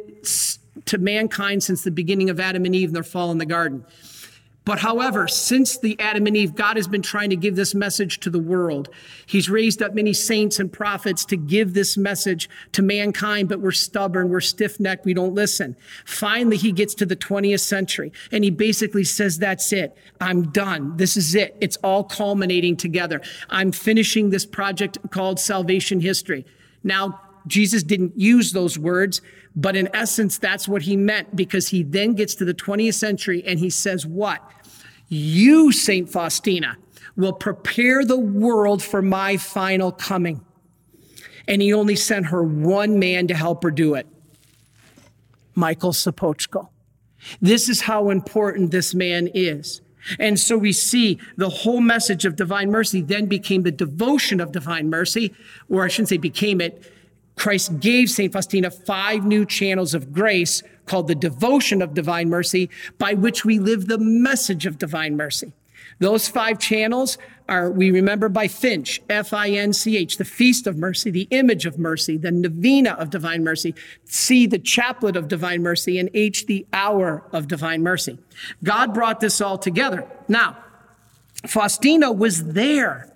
to 0.85 0.97
mankind 0.97 1.63
since 1.63 1.83
the 1.83 1.91
beginning 1.91 2.29
of 2.29 2.39
Adam 2.39 2.65
and 2.65 2.75
Eve 2.75 2.89
and 2.89 2.95
their 2.95 3.03
fall 3.03 3.31
in 3.31 3.37
the 3.37 3.45
garden. 3.45 3.85
But 4.67 4.79
however, 4.79 5.29
since 5.29 5.77
the 5.77 5.97
Adam 5.97 6.27
and 6.27 6.35
Eve, 6.35 6.53
God 6.53 6.75
has 6.75 6.89
been 6.89 7.01
trying 7.01 7.29
to 7.29 7.37
give 7.37 7.55
this 7.55 7.73
message 7.73 8.19
to 8.19 8.29
the 8.29 8.37
world. 8.37 8.89
He's 9.25 9.49
raised 9.49 9.81
up 9.81 9.95
many 9.95 10.11
saints 10.11 10.59
and 10.59 10.69
prophets 10.69 11.23
to 11.27 11.37
give 11.37 11.73
this 11.73 11.95
message 11.95 12.49
to 12.73 12.81
mankind, 12.81 13.47
but 13.47 13.61
we're 13.61 13.71
stubborn, 13.71 14.27
we're 14.27 14.41
stiff 14.41 14.77
necked, 14.77 15.05
we 15.05 15.13
don't 15.13 15.33
listen. 15.33 15.77
Finally, 16.03 16.57
he 16.57 16.73
gets 16.73 16.93
to 16.95 17.05
the 17.05 17.15
20th 17.15 17.61
century 17.61 18.11
and 18.29 18.43
he 18.43 18.49
basically 18.49 19.05
says, 19.05 19.39
That's 19.39 19.71
it. 19.71 19.95
I'm 20.19 20.51
done. 20.51 20.97
This 20.97 21.15
is 21.15 21.33
it. 21.33 21.55
It's 21.61 21.77
all 21.77 22.03
culminating 22.03 22.75
together. 22.75 23.21
I'm 23.49 23.71
finishing 23.71 24.31
this 24.31 24.45
project 24.45 24.97
called 25.11 25.39
Salvation 25.39 26.01
History. 26.01 26.45
Now, 26.83 27.21
Jesus 27.47 27.83
didn't 27.83 28.17
use 28.17 28.51
those 28.51 28.77
words, 28.77 29.21
but 29.55 29.75
in 29.75 29.89
essence, 29.93 30.37
that's 30.37 30.67
what 30.67 30.81
he 30.81 30.97
meant 30.97 31.35
because 31.35 31.69
he 31.69 31.83
then 31.83 32.13
gets 32.13 32.35
to 32.35 32.45
the 32.45 32.53
20th 32.53 32.95
century 32.95 33.43
and 33.45 33.59
he 33.59 33.69
says, 33.69 34.05
What? 34.05 34.41
You, 35.07 35.71
St. 35.71 36.09
Faustina, 36.09 36.77
will 37.15 37.33
prepare 37.33 38.05
the 38.05 38.19
world 38.19 38.83
for 38.83 39.01
my 39.01 39.37
final 39.37 39.91
coming. 39.91 40.41
And 41.47 41.61
he 41.61 41.73
only 41.73 41.95
sent 41.95 42.27
her 42.27 42.43
one 42.43 42.99
man 42.99 43.27
to 43.27 43.33
help 43.33 43.63
her 43.63 43.71
do 43.71 43.95
it 43.95 44.07
Michael 45.55 45.91
Sopoćko. 45.91 46.69
This 47.41 47.67
is 47.67 47.81
how 47.81 48.09
important 48.09 48.71
this 48.71 48.93
man 48.93 49.29
is. 49.33 49.81
And 50.19 50.39
so 50.39 50.57
we 50.57 50.71
see 50.71 51.19
the 51.35 51.49
whole 51.49 51.81
message 51.81 52.25
of 52.25 52.35
divine 52.35 52.71
mercy 52.71 53.01
then 53.01 53.25
became 53.25 53.63
the 53.63 53.71
devotion 53.71 54.39
of 54.39 54.51
divine 54.51 54.89
mercy, 54.89 55.33
or 55.69 55.83
I 55.83 55.87
shouldn't 55.87 56.09
say 56.09 56.17
became 56.17 56.61
it. 56.61 56.91
Christ 57.37 57.79
gave 57.79 58.09
St. 58.09 58.33
Faustina 58.33 58.69
five 58.69 59.25
new 59.25 59.45
channels 59.45 59.93
of 59.93 60.11
grace 60.11 60.63
called 60.85 61.07
the 61.07 61.15
devotion 61.15 61.81
of 61.81 61.93
divine 61.93 62.29
mercy, 62.29 62.69
by 62.97 63.13
which 63.13 63.45
we 63.45 63.59
live 63.59 63.87
the 63.87 63.97
message 63.97 64.65
of 64.65 64.77
divine 64.77 65.15
mercy. 65.15 65.53
Those 65.99 66.27
five 66.27 66.59
channels 66.59 67.17
are, 67.49 67.71
we 67.71 67.89
remember 67.91 68.29
by 68.29 68.47
Finch, 68.47 69.01
F-I-N-C-H, 69.09 70.17
the 70.17 70.25
Feast 70.25 70.67
of 70.67 70.77
Mercy, 70.77 71.09
the 71.09 71.27
Image 71.31 71.65
of 71.65 71.79
Mercy, 71.79 72.17
the 72.17 72.31
Novena 72.31 72.91
of 72.91 73.09
Divine 73.09 73.43
Mercy, 73.43 73.73
C, 74.05 74.45
the 74.45 74.59
Chaplet 74.59 75.15
of 75.15 75.27
Divine 75.27 75.63
Mercy, 75.63 75.97
and 75.97 76.09
H, 76.13 76.45
the 76.45 76.67
Hour 76.71 77.23
of 77.31 77.47
Divine 77.47 77.81
Mercy. 77.81 78.19
God 78.63 78.93
brought 78.93 79.21
this 79.21 79.41
all 79.41 79.57
together. 79.57 80.07
Now, 80.27 80.57
Faustina 81.47 82.11
was 82.11 82.43
there 82.53 83.11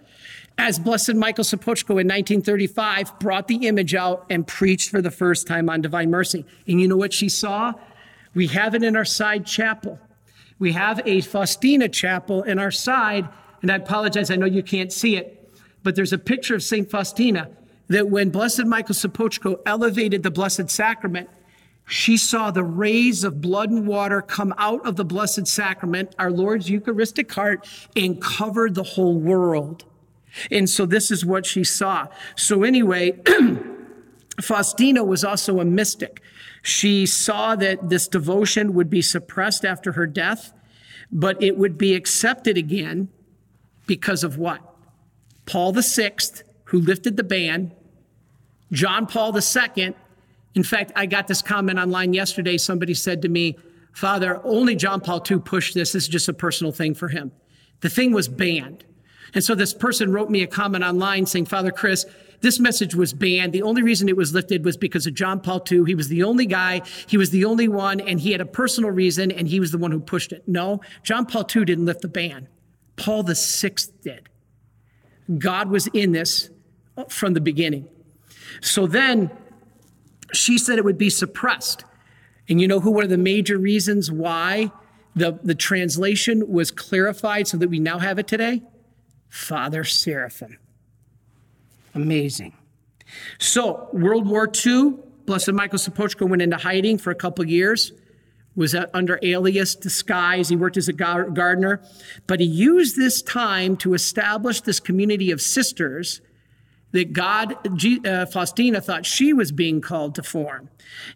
as 0.62 0.78
Blessed 0.78 1.16
Michael 1.16 1.44
Sopoćko 1.44 1.90
in 2.00 2.08
1935 2.08 3.18
brought 3.18 3.48
the 3.48 3.68
image 3.68 3.96
out 3.96 4.28
and 4.30 4.46
preached 4.46 4.92
for 4.92 5.02
the 5.02 5.10
first 5.10 5.48
time 5.48 5.72
on 5.72 5.82
Divine 5.82 6.12
Mercy. 6.12 6.46
And 6.68 6.80
you 6.80 6.88
know 6.88 6.98
what 6.98 7.14
she 7.14 7.30
saw? 7.30 7.74
We 8.36 8.46
have 8.46 8.76
it 8.76 8.84
in 8.84 8.96
our 8.96 9.04
side 9.04 9.48
chapel. 9.48 9.98
We 10.60 10.74
have 10.74 11.02
a 11.04 11.22
Faustina 11.22 11.90
chapel 11.90 12.44
in 12.44 12.60
our 12.60 12.70
side, 12.70 13.28
and 13.64 13.72
I 13.72 13.78
apologize, 13.78 14.30
I 14.30 14.36
know 14.36 14.46
you 14.46 14.62
can't 14.62 14.94
see 14.94 15.18
it, 15.18 15.52
but 15.82 15.96
there's 15.96 16.14
a 16.14 16.20
picture 16.20 16.54
of 16.54 16.62
St. 16.62 16.88
Faustina 16.88 17.50
that 17.88 18.12
when 18.12 18.30
Blessed 18.30 18.66
Michael 18.66 18.94
Sopoćko 18.94 19.62
elevated 19.66 20.22
the 20.22 20.30
Blessed 20.30 20.70
Sacrament, 20.70 21.28
she 21.88 22.18
saw 22.18 22.52
the 22.52 22.64
rays 22.64 23.24
of 23.24 23.42
blood 23.42 23.72
and 23.72 23.88
water 23.88 24.22
come 24.22 24.54
out 24.60 24.86
of 24.86 24.96
the 24.96 25.06
Blessed 25.06 25.48
Sacrament, 25.48 26.14
our 26.20 26.30
Lord's 26.30 26.70
Eucharistic 26.70 27.32
heart, 27.32 27.68
and 27.96 28.22
covered 28.22 28.76
the 28.76 28.84
whole 28.84 29.16
world. 29.16 29.86
And 30.50 30.70
so 30.70 30.86
this 30.86 31.12
is 31.12 31.26
what 31.26 31.46
she 31.46 31.64
saw. 31.64 32.08
So, 32.36 32.64
anyway, 32.64 33.20
Faustina 34.42 35.04
was 35.04 35.24
also 35.24 35.60
a 35.60 35.66
mystic. 35.66 36.22
She 36.62 37.06
saw 37.06 37.56
that 37.56 37.90
this 37.90 38.08
devotion 38.08 38.74
would 38.74 38.90
be 38.90 39.02
suppressed 39.02 39.66
after 39.66 39.94
her 39.94 40.08
death, 40.08 40.54
but 41.12 41.42
it 41.42 41.58
would 41.58 41.78
be 41.78 41.96
accepted 41.96 42.58
again 42.58 43.10
because 43.88 44.24
of 44.24 44.38
what? 44.38 44.62
Paul 45.46 45.74
VI, 45.74 46.12
who 46.66 46.80
lifted 46.80 47.18
the 47.18 47.24
ban, 47.24 47.74
John 48.72 49.08
Paul 49.08 49.36
II. 49.38 49.94
In 50.54 50.64
fact, 50.64 50.92
I 50.96 51.06
got 51.06 51.28
this 51.28 51.42
comment 51.42 51.80
online 51.80 52.14
yesterday. 52.14 52.58
Somebody 52.58 52.94
said 52.94 53.22
to 53.24 53.30
me, 53.30 53.58
Father, 53.94 54.40
only 54.46 54.76
John 54.76 55.02
Paul 55.02 55.24
II 55.30 55.40
pushed 55.40 55.74
this. 55.74 55.92
This 55.92 56.04
is 56.04 56.10
just 56.10 56.30
a 56.30 56.34
personal 56.34 56.72
thing 56.72 56.94
for 56.94 57.10
him. 57.10 57.32
The 57.82 57.90
thing 57.90 58.14
was 58.14 58.28
banned. 58.28 58.86
And 59.34 59.44
so 59.44 59.56
this 59.56 59.74
person 59.74 60.12
wrote 60.12 60.30
me 60.30 60.42
a 60.42 60.48
comment 60.48 60.84
online 60.84 61.26
saying, 61.26 61.46
Father 61.46 61.72
Chris, 61.72 62.06
this 62.42 62.60
message 62.60 62.96
was 62.96 63.14
banned. 63.14 63.54
The 63.54 63.62
only 63.62 63.84
reason 63.84 64.10
it 64.10 64.18
was 64.18 64.34
lifted 64.34 64.66
was 64.66 64.76
because 64.76 65.06
of 65.06 65.14
John 65.14 65.40
Paul 65.40 65.64
II. 65.72 65.84
He 65.86 65.96
was 65.96 66.08
the 66.08 66.24
only 66.24 66.46
guy, 66.46 66.82
he 67.08 67.18
was 67.18 67.30
the 67.30 67.46
only 67.46 67.68
one, 67.68 68.00
and 68.00 68.20
he 68.20 68.32
had 68.32 68.42
a 68.42 68.46
personal 68.46 68.90
reason, 68.90 69.32
and 69.32 69.48
he 69.48 69.60
was 69.60 69.72
the 69.72 69.78
one 69.78 69.92
who 69.92 70.00
pushed 70.00 70.32
it. 70.32 70.44
No, 70.48 70.82
John 71.04 71.26
Paul 71.26 71.46
II 71.56 71.66
didn't 71.66 71.86
lift 71.86 72.02
the 72.02 72.08
ban. 72.08 72.48
Paul 72.96 73.24
VI 73.24 73.76
did. 74.02 74.30
God 75.38 75.70
was 75.70 75.88
in 75.88 76.12
this 76.12 76.50
from 77.10 77.34
the 77.34 77.42
beginning. 77.42 77.88
So 78.60 78.88
then 78.88 79.32
she 80.34 80.58
said 80.58 80.78
it 80.78 80.86
would 80.86 80.98
be 80.98 81.10
suppressed. 81.10 81.86
And 82.50 82.60
you 82.60 82.68
know 82.68 82.80
who 82.80 83.00
of 83.00 83.10
the 83.10 83.18
major 83.18 83.58
reasons 83.58 84.12
why 84.12 84.72
the, 85.16 85.40
the 85.44 85.56
translation 85.56 86.52
was 86.52 86.72
clarified 86.72 87.48
so 87.48 87.58
that 87.58 87.70
we 87.70 87.80
now 87.80 88.00
have 88.00 88.20
it 88.20 88.28
today? 88.28 88.62
Father 89.32 89.86
Seraphim. 89.86 90.58
Amazing. 91.96 92.54
So, 93.40 93.90
World 93.94 94.28
War 94.28 94.52
II, 94.66 94.96
Blessed 95.26 95.54
Michael 95.54 95.80
Sopoćko 95.80 96.28
went 96.28 96.42
into 96.42 96.58
hiding 96.58 96.98
for 96.98 97.12
a 97.12 97.16
couple 97.16 97.46
years, 97.48 97.94
was 98.58 98.76
under 98.94 99.18
alias 99.24 99.76
disguise. 99.76 100.50
He 100.50 100.58
worked 100.58 100.76
as 100.76 100.90
a 100.90 100.94
gardener, 100.94 101.82
but 102.28 102.42
he 102.42 102.46
used 102.46 102.98
this 102.98 103.22
time 103.22 103.78
to 103.78 103.94
establish 103.94 104.62
this 104.62 104.82
community 104.82 105.32
of 105.32 105.42
sisters 105.42 106.20
that 106.92 107.14
God, 107.14 107.56
uh, 108.06 108.26
Faustina 108.26 108.82
thought 108.82 109.06
she 109.06 109.32
was 109.32 109.54
being 109.54 109.80
called 109.80 110.14
to 110.16 110.24
form. 110.24 110.70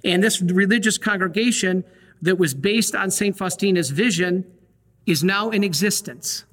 And 0.05 0.23
this 0.23 0.41
religious 0.41 0.97
congregation 0.97 1.83
that 2.21 2.39
was 2.39 2.53
based 2.53 2.95
on 2.95 3.11
St. 3.11 3.37
Faustina's 3.37 3.89
vision 3.89 4.45
is 5.05 5.21
now 5.21 5.49
in 5.49 5.65
existence. 5.65 6.45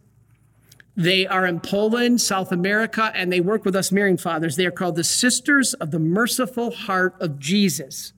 They 0.97 1.27
are 1.27 1.47
in 1.47 1.61
Poland, 1.61 2.21
South 2.21 2.53
America, 2.53 3.11
and 3.15 3.33
they 3.33 3.41
work 3.41 3.65
with 3.65 3.75
us 3.75 3.91
Marian 3.91 4.19
Fathers. 4.19 4.57
They 4.57 4.67
are 4.67 4.71
called 4.71 4.97
the 4.97 5.05
Sisters 5.05 5.73
of 5.75 5.91
the 5.91 5.99
Merciful 5.99 6.71
Heart 6.71 7.17
of 7.21 7.39
Jesus. 7.39 8.13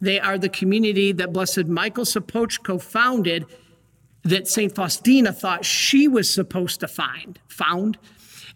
They 0.00 0.20
are 0.20 0.38
the 0.38 0.48
community 0.48 1.10
that 1.12 1.32
Blessed 1.32 1.66
Michael 1.66 2.04
Sopoćko 2.04 2.80
founded 2.80 3.46
that 4.22 4.46
St. 4.46 4.74
Faustina 4.74 5.32
thought 5.32 5.64
she 5.64 6.06
was 6.06 6.32
supposed 6.32 6.80
to 6.80 6.88
find, 6.88 7.38
found. 7.48 7.98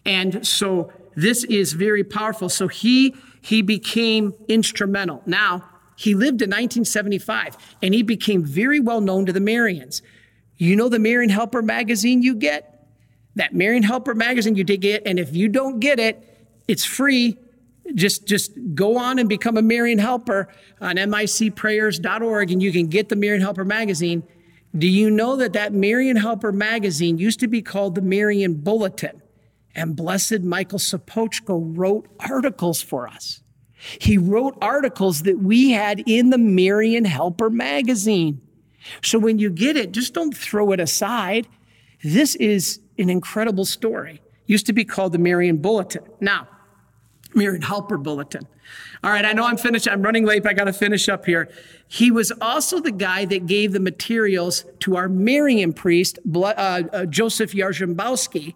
And 0.05 0.45
so 0.45 0.91
this 1.15 1.43
is 1.45 1.73
very 1.73 2.03
powerful. 2.03 2.49
So 2.49 2.67
he, 2.67 3.15
he 3.41 3.61
became 3.61 4.33
instrumental. 4.47 5.21
Now, 5.25 5.67
he 5.95 6.13
lived 6.15 6.41
in 6.41 6.49
1975 6.49 7.57
and 7.81 7.93
he 7.93 8.01
became 8.01 8.43
very 8.43 8.79
well 8.79 9.01
known 9.01 9.25
to 9.25 9.33
the 9.33 9.39
Marians. 9.39 10.01
You 10.57 10.75
know 10.75 10.89
the 10.89 10.99
Marian 10.99 11.29
Helper 11.29 11.61
magazine 11.61 12.21
you 12.21 12.35
get? 12.35 12.70
That 13.35 13.53
Marian 13.53 13.83
Helper 13.83 14.13
magazine 14.13 14.55
you 14.55 14.63
did 14.63 14.81
get, 14.81 15.03
and 15.05 15.19
if 15.19 15.35
you 15.35 15.47
don't 15.47 15.79
get 15.79 15.99
it, 15.99 16.63
it's 16.67 16.85
free. 16.85 17.37
Just, 17.95 18.27
just 18.27 18.51
go 18.75 18.97
on 18.97 19.19
and 19.19 19.27
become 19.27 19.57
a 19.57 19.61
Marian 19.61 19.99
Helper 19.99 20.47
on 20.79 20.95
micprayers.org, 20.95 22.51
and 22.51 22.61
you 22.61 22.71
can 22.71 22.87
get 22.87 23.09
the 23.09 23.15
Marian 23.15 23.41
Helper 23.41 23.65
magazine. 23.65 24.23
Do 24.77 24.87
you 24.87 25.11
know 25.11 25.35
that 25.37 25.53
that 25.53 25.73
Marian 25.73 26.15
Helper 26.15 26.51
magazine 26.51 27.17
used 27.17 27.39
to 27.41 27.47
be 27.47 27.61
called 27.61 27.95
the 27.95 28.01
Marian 28.01 28.55
Bulletin? 28.55 29.21
And 29.73 29.95
Blessed 29.95 30.41
Michael 30.41 30.79
Sopoćko 30.79 31.77
wrote 31.77 32.07
articles 32.19 32.81
for 32.81 33.07
us. 33.07 33.41
He 33.99 34.17
wrote 34.17 34.57
articles 34.61 35.23
that 35.23 35.39
we 35.39 35.71
had 35.71 36.03
in 36.05 36.29
the 36.29 36.37
Marian 36.37 37.05
Helper 37.05 37.49
magazine. 37.49 38.41
So 39.01 39.17
when 39.17 39.39
you 39.39 39.49
get 39.49 39.77
it, 39.77 39.91
just 39.91 40.13
don't 40.13 40.35
throw 40.35 40.71
it 40.71 40.79
aside. 40.79 41.47
This 42.03 42.35
is 42.35 42.79
an 43.01 43.09
incredible 43.09 43.65
story. 43.65 44.21
Used 44.45 44.65
to 44.67 44.73
be 44.73 44.85
called 44.85 45.11
the 45.11 45.17
Marian 45.17 45.57
Bulletin. 45.57 46.03
Now, 46.19 46.47
Marian 47.33 47.61
Helper 47.61 47.97
Bulletin. 47.97 48.47
All 49.03 49.11
right, 49.11 49.25
I 49.25 49.33
know 49.33 49.45
I'm 49.45 49.57
finished. 49.57 49.87
I'm 49.87 50.01
running 50.01 50.25
late, 50.25 50.43
but 50.43 50.51
I 50.51 50.53
got 50.53 50.65
to 50.65 50.73
finish 50.73 51.09
up 51.09 51.25
here. 51.25 51.49
He 51.87 52.11
was 52.11 52.31
also 52.41 52.79
the 52.79 52.91
guy 52.91 53.25
that 53.25 53.45
gave 53.45 53.73
the 53.73 53.79
materials 53.79 54.65
to 54.79 54.95
our 54.95 55.09
Marian 55.09 55.73
priest, 55.73 56.19
uh, 56.33 56.39
uh, 56.39 57.05
Joseph 57.05 57.53
Jarzembowski, 57.53 58.53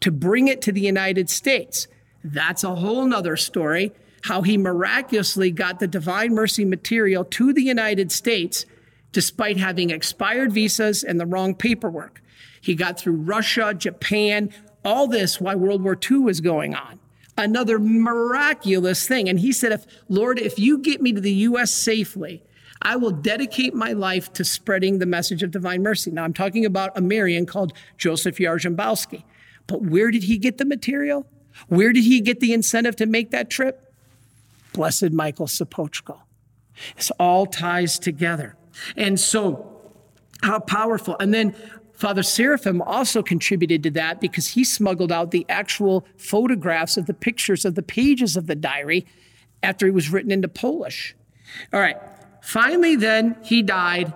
to 0.00 0.10
bring 0.10 0.48
it 0.48 0.62
to 0.62 0.72
the 0.72 0.80
United 0.80 1.28
States. 1.28 1.88
That's 2.22 2.64
a 2.64 2.76
whole 2.76 3.04
nother 3.06 3.36
story. 3.36 3.92
How 4.22 4.42
he 4.42 4.56
miraculously 4.58 5.50
got 5.50 5.78
the 5.78 5.86
Divine 5.86 6.34
Mercy 6.34 6.64
material 6.64 7.24
to 7.24 7.52
the 7.52 7.62
United 7.62 8.12
States 8.12 8.66
despite 9.12 9.56
having 9.56 9.90
expired 9.90 10.52
visas 10.52 11.02
and 11.02 11.18
the 11.18 11.26
wrong 11.26 11.54
paperwork. 11.54 12.20
He 12.60 12.74
got 12.74 12.98
through 12.98 13.16
Russia, 13.16 13.74
Japan, 13.74 14.52
all 14.84 15.06
this 15.06 15.40
while 15.40 15.56
World 15.56 15.82
War 15.82 15.98
II 16.10 16.18
was 16.18 16.40
going 16.40 16.74
on. 16.74 16.98
Another 17.36 17.78
miraculous 17.78 19.06
thing. 19.06 19.28
And 19.28 19.38
he 19.38 19.52
said, 19.52 19.72
if, 19.72 19.86
Lord, 20.08 20.38
if 20.38 20.58
you 20.58 20.78
get 20.78 21.00
me 21.00 21.12
to 21.12 21.20
the 21.20 21.32
U.S. 21.32 21.70
safely, 21.70 22.42
I 22.82 22.96
will 22.96 23.10
dedicate 23.10 23.74
my 23.74 23.92
life 23.92 24.32
to 24.34 24.44
spreading 24.44 24.98
the 24.98 25.06
message 25.06 25.42
of 25.42 25.50
divine 25.50 25.82
mercy. 25.82 26.10
Now, 26.10 26.24
I'm 26.24 26.32
talking 26.32 26.64
about 26.64 26.96
a 26.96 27.00
Marian 27.00 27.46
called 27.46 27.72
Joseph 27.96 28.38
Jarzembowski. 28.38 29.24
But 29.66 29.82
where 29.82 30.10
did 30.10 30.24
he 30.24 30.38
get 30.38 30.58
the 30.58 30.64
material? 30.64 31.26
Where 31.68 31.92
did 31.92 32.04
he 32.04 32.20
get 32.20 32.40
the 32.40 32.52
incentive 32.52 32.96
to 32.96 33.06
make 33.06 33.30
that 33.30 33.50
trip? 33.50 33.92
Blessed 34.72 35.12
Michael 35.12 35.46
Sopoćko. 35.46 36.20
This 36.96 37.10
all 37.18 37.46
ties 37.46 37.98
together. 37.98 38.56
And 38.96 39.18
so, 39.18 39.74
how 40.42 40.60
powerful. 40.60 41.16
And 41.18 41.34
then 41.34 41.54
Father 41.98 42.22
Seraphim 42.22 42.80
also 42.80 43.24
contributed 43.24 43.82
to 43.82 43.90
that 43.90 44.20
because 44.20 44.46
he 44.46 44.62
smuggled 44.62 45.10
out 45.10 45.32
the 45.32 45.44
actual 45.48 46.06
photographs 46.16 46.96
of 46.96 47.06
the 47.06 47.12
pictures 47.12 47.64
of 47.64 47.74
the 47.74 47.82
pages 47.82 48.36
of 48.36 48.46
the 48.46 48.54
diary 48.54 49.04
after 49.64 49.84
it 49.84 49.92
was 49.92 50.08
written 50.08 50.30
into 50.30 50.46
Polish. 50.46 51.16
All 51.72 51.80
right. 51.80 51.96
Finally, 52.40 52.94
then, 52.94 53.36
he 53.42 53.62
died 53.62 54.12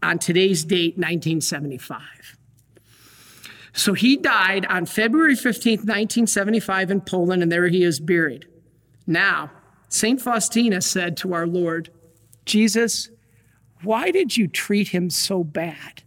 on 0.00 0.20
today's 0.20 0.62
date, 0.62 0.96
1975. 0.96 2.00
So 3.72 3.94
he 3.94 4.16
died 4.16 4.64
on 4.66 4.86
February 4.86 5.34
15th, 5.34 5.78
1975, 5.78 6.92
in 6.92 7.00
Poland, 7.00 7.42
and 7.42 7.50
there 7.50 7.66
he 7.66 7.82
is 7.82 7.98
buried. 7.98 8.46
Now, 9.08 9.50
St. 9.88 10.20
Faustina 10.22 10.80
said 10.80 11.16
to 11.16 11.34
our 11.34 11.48
Lord, 11.48 11.90
Jesus, 12.44 13.10
why 13.82 14.12
did 14.12 14.36
you 14.36 14.46
treat 14.46 14.90
him 14.90 15.10
so 15.10 15.42
bad? 15.42 16.04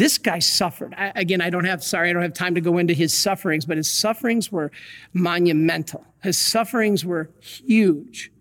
This 0.00 0.16
guy 0.16 0.38
suffered. 0.38 0.94
I, 0.96 1.12
again, 1.14 1.42
I 1.42 1.50
don't 1.50 1.66
have, 1.66 1.84
sorry, 1.84 2.08
I 2.08 2.14
don't 2.14 2.22
have 2.22 2.32
time 2.32 2.54
to 2.54 2.62
go 2.62 2.78
into 2.78 2.94
his 2.94 3.12
sufferings, 3.12 3.66
but 3.66 3.76
his 3.76 3.90
sufferings 3.90 4.50
were 4.50 4.72
monumental. 5.12 6.06
His 6.22 6.38
sufferings 6.38 7.04
were 7.04 7.28
huge. 7.38 8.32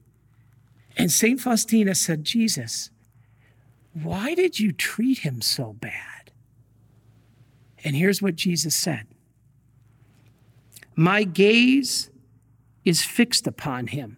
And 0.95 1.11
St. 1.11 1.37
Faustina 1.37 1.95
said, 1.95 2.23
Jesus, 2.23 2.91
why 3.91 4.35
did 4.35 4.61
you 4.61 4.71
treat 4.71 5.17
him 5.17 5.41
so 5.41 5.73
bad? 5.73 6.31
And 7.83 7.93
here's 7.93 8.21
what 8.21 8.37
Jesus 8.37 8.73
said 8.73 9.07
My 10.95 11.25
gaze 11.25 12.09
is 12.85 13.03
fixed 13.03 13.47
upon 13.47 13.87
him, 13.87 14.15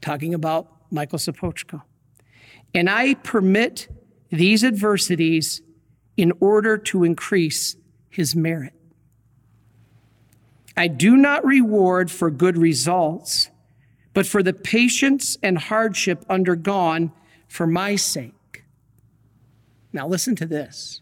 talking 0.00 0.32
about 0.32 0.72
Michael 0.90 1.18
Sopoćko. 1.18 1.82
And 2.74 2.88
I 2.88 3.12
permit 3.12 3.88
these 4.30 4.64
adversities 4.64 5.60
in 6.16 6.32
order 6.40 6.78
to 6.78 7.04
increase 7.04 7.76
his 8.08 8.36
merit. 8.36 8.72
I 10.76 10.88
do 10.88 11.16
not 11.16 11.44
reward 11.44 12.10
for 12.10 12.30
good 12.30 12.56
results, 12.56 13.50
but 14.12 14.26
for 14.26 14.42
the 14.42 14.52
patience 14.52 15.36
and 15.42 15.58
hardship 15.58 16.24
undergone 16.28 17.12
for 17.48 17.66
my 17.66 17.96
sake. 17.96 18.64
Now, 19.92 20.08
listen 20.08 20.34
to 20.36 20.46
this. 20.46 21.00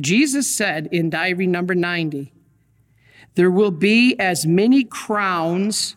Jesus 0.00 0.52
said 0.52 0.88
in 0.92 1.10
diary 1.10 1.46
number 1.46 1.74
90 1.74 2.32
there 3.34 3.50
will 3.50 3.70
be 3.70 4.14
as 4.18 4.46
many 4.46 4.84
crowns 4.84 5.96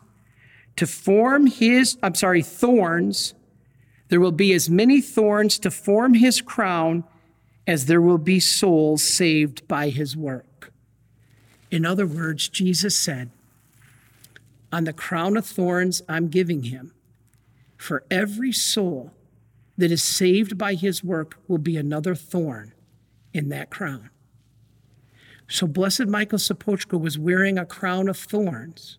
to 0.78 0.88
form 0.88 1.48
his, 1.48 1.98
I'm 2.02 2.16
sorry, 2.16 2.42
thorns. 2.42 3.34
There 4.10 4.20
will 4.20 4.32
be 4.32 4.54
as 4.54 4.70
many 4.70 5.02
thorns 5.02 5.60
to 5.60 5.72
form 5.72 6.14
his 6.14 6.42
crown 6.42 7.04
as 7.68 7.86
there 7.86 8.02
will 8.02 8.18
be 8.18 8.40
souls 8.40 9.04
saved 9.04 9.68
by 9.68 9.90
his 9.90 10.16
work. 10.16 10.72
In 11.72 11.86
other 11.86 12.06
words, 12.06 12.48
Jesus 12.48 12.98
said, 12.98 13.32
On 14.72 14.84
the 14.84 14.94
crown 14.94 15.36
of 15.36 15.46
thorns 15.46 16.02
I'm 16.08 16.28
giving 16.28 16.64
him, 16.64 16.94
for 17.78 18.04
every 18.10 18.52
soul 18.52 19.12
that 19.78 19.92
is 19.92 20.04
saved 20.04 20.58
by 20.58 20.76
his 20.76 21.04
work 21.04 21.38
will 21.48 21.58
be 21.58 21.76
another 21.78 22.16
thorn 22.16 22.74
in 23.34 23.50
that 23.50 23.70
crown. 23.70 24.10
So 25.48 25.68
Blessed 25.68 26.08
Michael 26.08 26.40
Sopoćko 26.40 27.00
was 27.00 27.20
wearing 27.20 27.58
a 27.58 27.66
crown 27.66 28.08
of 28.08 28.18
thorns, 28.18 28.98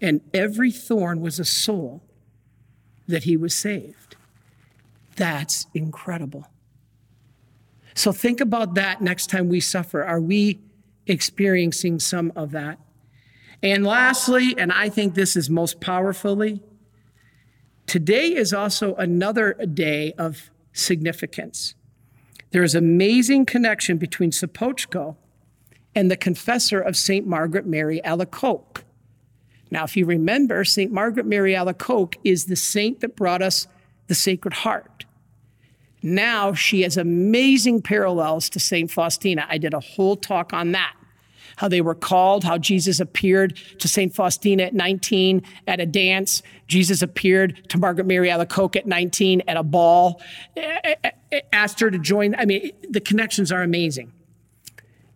and 0.00 0.20
every 0.32 0.70
thorn 0.70 1.20
was 1.20 1.38
a 1.38 1.44
soul 1.44 2.02
that 3.08 3.24
he 3.24 3.36
was 3.36 3.54
saved. 3.54 4.16
That's 5.16 5.66
incredible. 5.74 6.46
So 7.94 8.12
think 8.12 8.40
about 8.40 8.74
that 8.74 9.00
next 9.00 9.30
time 9.30 9.48
we 9.48 9.60
suffer. 9.60 10.04
Are 10.04 10.20
we 10.20 10.60
experiencing 11.06 12.00
some 12.00 12.32
of 12.34 12.50
that? 12.50 12.78
And 13.62 13.84
lastly, 13.84 14.54
and 14.58 14.72
I 14.72 14.88
think 14.88 15.14
this 15.14 15.36
is 15.36 15.48
most 15.48 15.80
powerfully, 15.80 16.60
today 17.86 18.34
is 18.34 18.52
also 18.52 18.94
another 18.96 19.54
day 19.54 20.12
of 20.18 20.50
significance. 20.72 21.74
There 22.50 22.62
is 22.62 22.74
amazing 22.74 23.46
connection 23.46 23.96
between 23.96 24.30
Sopoćko 24.30 25.16
and 25.94 26.10
the 26.10 26.16
confessor 26.16 26.80
of 26.80 26.96
St. 26.96 27.26
Margaret 27.26 27.66
Mary 27.66 28.00
Alacoque. 28.04 28.82
Now, 29.70 29.84
if 29.84 29.96
you 29.96 30.04
remember, 30.04 30.64
St. 30.64 30.92
Margaret 30.92 31.26
Mary 31.26 31.54
Alacoque 31.54 32.16
is 32.22 32.46
the 32.46 32.56
saint 32.56 33.00
that 33.00 33.16
brought 33.16 33.42
us 33.42 33.66
the 34.08 34.14
Sacred 34.14 34.54
Heart. 34.54 35.06
Now 36.04 36.52
she 36.52 36.82
has 36.82 36.98
amazing 36.98 37.80
parallels 37.80 38.50
to 38.50 38.60
St. 38.60 38.90
Faustina. 38.90 39.46
I 39.48 39.56
did 39.56 39.72
a 39.72 39.80
whole 39.80 40.16
talk 40.16 40.52
on 40.52 40.72
that. 40.72 40.94
How 41.56 41.68
they 41.68 41.80
were 41.80 41.94
called, 41.94 42.44
how 42.44 42.58
Jesus 42.58 43.00
appeared 43.00 43.56
to 43.78 43.88
St. 43.88 44.14
Faustina 44.14 44.64
at 44.64 44.74
19 44.74 45.42
at 45.66 45.80
a 45.80 45.86
dance. 45.86 46.42
Jesus 46.68 47.00
appeared 47.00 47.70
to 47.70 47.78
Margaret 47.78 48.06
Mary 48.06 48.28
Alacoque 48.28 48.76
at 48.76 48.86
19 48.86 49.44
at 49.48 49.56
a 49.56 49.62
ball, 49.62 50.20
asked 51.54 51.80
her 51.80 51.90
to 51.90 51.98
join. 51.98 52.34
I 52.34 52.44
mean, 52.44 52.72
the 52.90 53.00
connections 53.00 53.50
are 53.50 53.62
amazing. 53.62 54.12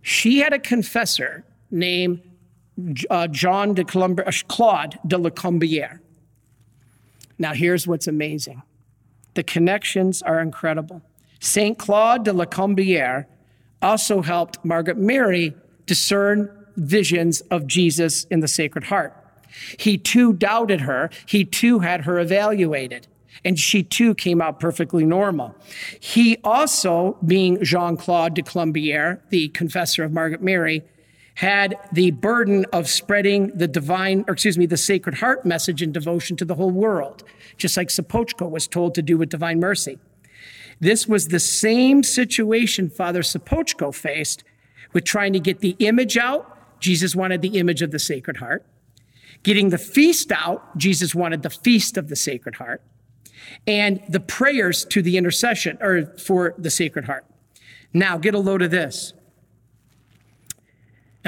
She 0.01 0.39
had 0.39 0.55
a 0.55 0.59
confessor 0.59 1.45
named 1.71 2.23
uh, 3.11 3.27
John 3.27 3.75
de 3.75 3.85
Colombier, 3.85 4.27
uh, 4.27 4.33
Claude 4.49 4.99
de 5.07 5.19
la 5.19 5.29
Colombière. 5.29 5.99
Now, 7.39 7.53
here's 7.53 7.87
what's 7.87 8.07
amazing 8.07 8.63
the 9.35 9.43
connections 9.43 10.23
are 10.23 10.41
incredible. 10.41 11.03
St. 11.41 11.79
Claude 11.79 12.25
de 12.25 12.33
la 12.33 12.45
Colombière 12.45 13.27
also 13.81 14.23
helped 14.23 14.65
Margaret 14.65 14.99
Mary 14.99 15.55
discern 15.87 16.51
visions 16.77 17.41
of 17.43 17.67
Jesus 17.67 18.25
in 18.25 18.41
the 18.41 18.49
Sacred 18.49 18.85
Heart. 18.85 19.15
He 19.79 19.99
too 19.99 20.33
doubted 20.33 20.83
her, 20.83 21.11
he 21.27 21.45
too 21.45 21.81
had 21.81 22.03
her 22.03 22.19
evaluated 22.19 23.07
and 23.45 23.59
she 23.59 23.83
too 23.83 24.15
came 24.15 24.41
out 24.41 24.61
perfectly 24.61 25.05
normal. 25.05 25.55
He 26.01 26.39
also, 26.45 27.17
being 27.25 27.63
Jean 27.63 27.97
Claude 27.97 28.35
de 28.35 28.43
Colombière, 28.43 29.21
the 29.31 29.49
confessor 29.49 30.05
of 30.05 30.13
Margaret 30.13 30.43
Mary, 30.43 30.83
had 31.39 31.77
the 31.93 32.11
burden 32.11 32.67
of 32.73 32.89
spreading 32.89 33.57
the 33.57 33.69
divine, 33.69 34.25
or 34.27 34.33
excuse 34.33 34.59
me, 34.59 34.67
the 34.67 34.77
Sacred 34.77 35.15
Heart 35.15 35.47
message 35.47 35.83
and 35.83 35.95
devotion 35.95 36.37
to 36.37 36.45
the 36.45 36.57
whole 36.57 36.73
world, 36.73 37.23
just 37.57 37.77
like 37.77 37.91
Sopoćko 37.91 38.51
was 38.51 38.67
told 38.67 38.93
to 38.97 39.03
do 39.03 39.17
with 39.17 39.29
Divine 39.29 39.61
Mercy. 39.61 40.01
This 40.81 41.07
was 41.07 41.29
the 41.29 41.39
same 41.39 42.03
situation 42.03 42.91
Father 42.91 43.23
Sopoćko 43.23 43.95
faced 43.95 44.43
with 44.93 45.05
trying 45.05 45.33
to 45.33 45.39
get 45.39 45.61
the 45.61 45.77
image 45.79 46.17
out. 46.17 46.81
Jesus 46.81 47.15
wanted 47.15 47.41
the 47.41 47.57
image 47.57 47.83
of 47.83 47.93
the 47.93 48.01
Sacred 48.01 48.39
Heart. 48.39 48.67
Getting 49.45 49.71
the 49.71 49.79
feast 49.79 50.33
out, 50.33 50.77
Jesus 50.77 51.15
wanted 51.15 51.43
the 51.43 51.51
feast 51.51 51.97
of 51.97 52.09
the 52.09 52.17
Sacred 52.17 52.57
Heart 52.57 52.83
and 53.65 54.03
the 54.09 54.19
prayers 54.19 54.85
to 54.87 55.03
the 55.03 55.17
intercession 55.17 55.79
or 55.81 56.07
for 56.19 56.57
the 56.59 56.71
Sacred 56.71 57.05
Heart. 57.05 57.27
Now, 57.93 58.19
get 58.19 58.35
a 58.35 58.41
load 58.41 58.61
of 58.61 58.73
this. 58.73 59.13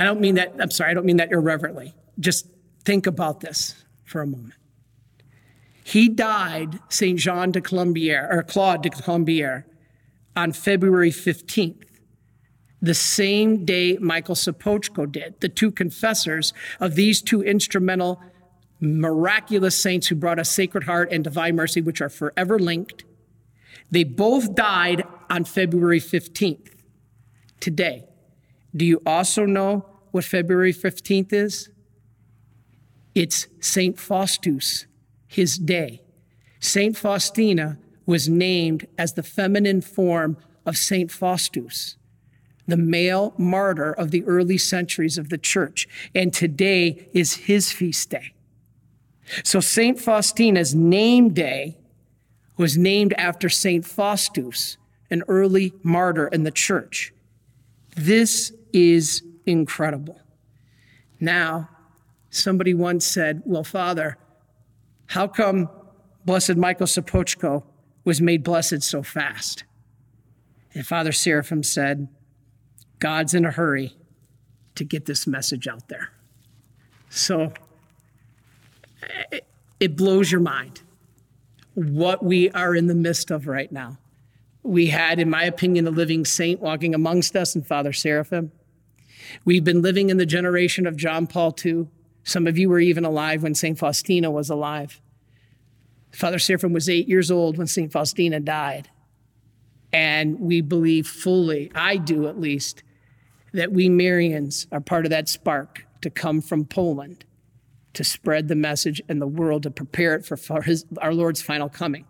I 0.01 0.05
don't 0.05 0.21
mean 0.21 0.37
that, 0.37 0.55
I'm 0.59 0.71
sorry, 0.71 0.91
I 0.91 0.95
don't 0.95 1.05
mean 1.05 1.19
that 1.19 1.31
irreverently. 1.31 1.95
Just 2.19 2.47
think 2.85 3.07
about 3.07 3.41
this 3.41 3.85
for 4.05 4.23
a 4.23 4.27
moment. 4.27 4.55
He 5.85 6.09
died, 6.09 6.79
St. 6.89 7.19
Jean 7.19 7.51
de 7.51 7.61
Colombière, 7.61 8.33
or 8.33 8.43
Claude 8.43 8.83
de 8.83 8.91
Colombière, 8.91 9.65
on 10.37 10.53
February 10.53 11.11
15th, 11.11 11.85
the 12.81 12.95
same 12.95 13.65
day 13.65 13.99
Michael 14.01 14.35
Sopoćko 14.35 15.11
did. 15.11 15.41
The 15.41 15.49
two 15.49 15.71
confessors 15.71 16.55
of 16.79 16.95
these 16.95 17.21
two 17.21 17.43
instrumental 17.43 18.23
miraculous 18.81 19.77
saints 19.77 20.07
who 20.07 20.15
brought 20.15 20.39
us 20.39 20.49
Sacred 20.49 20.85
Heart 20.85 21.13
and 21.13 21.23
Divine 21.23 21.57
Mercy, 21.57 21.81
which 21.81 22.01
are 22.01 22.09
forever 22.09 22.59
linked. 22.59 23.05
They 23.91 24.05
both 24.05 24.55
died 24.55 25.05
on 25.29 25.45
February 25.45 26.01
15th, 26.01 26.71
today. 27.59 28.05
Do 28.75 28.87
you 28.87 29.03
also 29.05 29.45
know 29.45 29.85
what 30.11 30.25
February 30.25 30.73
15th 30.73 31.33
is? 31.33 31.71
It's 33.15 33.47
St. 33.61 33.99
Faustus, 33.99 34.87
his 35.27 35.59
day. 35.59 36.03
St. 36.61 36.97
Faustina 36.97 37.79
was 38.07 38.29
named 38.29 38.87
as 38.99 39.15
the 39.15 39.23
feminine 39.23 39.81
form 39.81 40.37
of 40.67 40.77
St. 40.77 41.11
Faustus, 41.11 41.97
the 42.67 42.77
male 42.77 43.35
martyr 43.39 43.93
of 43.93 44.11
the 44.11 44.25
early 44.25 44.59
centuries 44.59 45.19
of 45.19 45.29
the 45.29 45.39
church. 45.39 45.89
And 46.15 46.33
today 46.33 47.09
is 47.13 47.35
his 47.35 47.73
feast 47.73 48.11
day. 48.11 48.33
So 49.45 49.61
St. 49.61 49.99
Faustina's 49.99 50.75
name 50.75 51.31
day 51.31 51.79
was 52.57 52.77
named 52.77 53.15
after 53.15 53.49
St. 53.49 53.87
Faustus, 53.87 54.77
an 55.11 55.23
early 55.29 55.73
martyr 55.83 56.29
in 56.29 56.43
the 56.43 56.51
church. 56.51 57.13
This 57.97 58.53
is 58.73 59.23
incredible. 59.47 60.21
Now, 61.19 61.69
somebody 62.31 62.75
once 62.75 63.07
said, 63.07 63.43
Well, 63.45 63.65
Father, 63.65 64.17
how 65.07 65.27
come 65.27 65.69
Blessed 66.25 66.57
Michael 66.57 66.87
Sopoćko 66.87 67.65
was 68.05 68.21
made 68.21 68.43
blessed 68.43 68.83
so 68.83 69.03
fast? 69.03 69.65
And 70.73 70.87
Father 70.87 71.13
Seraphim 71.13 71.63
said, 71.63 72.09
God's 73.01 73.35
in 73.35 73.45
a 73.45 73.51
hurry 73.51 73.97
to 74.77 74.85
get 74.85 75.07
this 75.07 75.27
message 75.27 75.67
out 75.67 75.89
there. 75.89 76.11
So 77.09 77.53
it 79.81 79.97
blows 79.97 80.31
your 80.31 80.41
mind 80.41 80.83
what 81.75 82.23
we 82.23 82.51
are 82.51 82.75
in 82.75 82.87
the 82.87 82.95
midst 82.95 83.31
of 83.31 83.47
right 83.47 83.71
now. 83.73 83.99
We 84.63 84.89
had, 84.89 85.19
in 85.19 85.31
my 85.31 85.45
opinion, 85.45 85.87
a 85.87 85.91
living 85.91 86.25
saint 86.25 86.61
walking 86.61 86.95
amongst 86.95 87.35
us 87.35 87.57
in 87.57 87.63
Father 87.63 87.93
Seraphim. 87.93 88.53
We've 89.45 89.65
been 89.65 89.83
living 89.83 90.11
in 90.11 90.17
the 90.17 90.27
generation 90.27 90.87
of 90.87 90.97
John 90.97 91.27
Paul 91.27 91.55
II. 91.65 91.89
Some 92.25 92.47
of 92.47 92.59
you 92.59 92.69
were 92.69 92.81
even 92.81 93.05
alive 93.05 93.43
when 93.43 93.55
St. 93.55 93.79
Faustina 93.79 94.31
was 94.31 94.51
alive. 94.51 95.01
Father 96.13 96.39
Seraphim 96.39 96.73
was 96.73 96.89
eight 96.89 97.09
years 97.09 97.31
old 97.31 97.57
when 97.57 97.67
St. 97.67 97.91
Faustina 97.91 98.41
died. 98.41 98.91
And 99.93 100.39
we 100.39 100.61
believe 100.61 101.07
fully, 101.07 101.71
I 101.75 101.97
do 101.97 102.29
at 102.29 102.39
least, 102.39 102.83
that 103.53 103.73
we 103.73 103.89
Marians 103.89 104.67
are 104.73 104.81
part 104.81 105.07
of 105.07 105.11
that 105.11 105.29
spark 105.29 105.87
to 106.03 106.11
come 106.11 106.41
from 106.41 106.65
Poland 106.65 107.25
to 107.95 108.05
spread 108.05 108.49
the 108.49 108.55
message 108.55 109.03
in 109.09 109.19
the 109.19 109.27
world 109.27 109.65
to 109.65 109.71
prepare 109.71 110.15
it 110.15 110.25
for, 110.25 110.63
his, 110.63 110.85
our 110.99 111.13
Lord's 111.13 111.43
final 111.43 111.69
coming, 111.69 112.05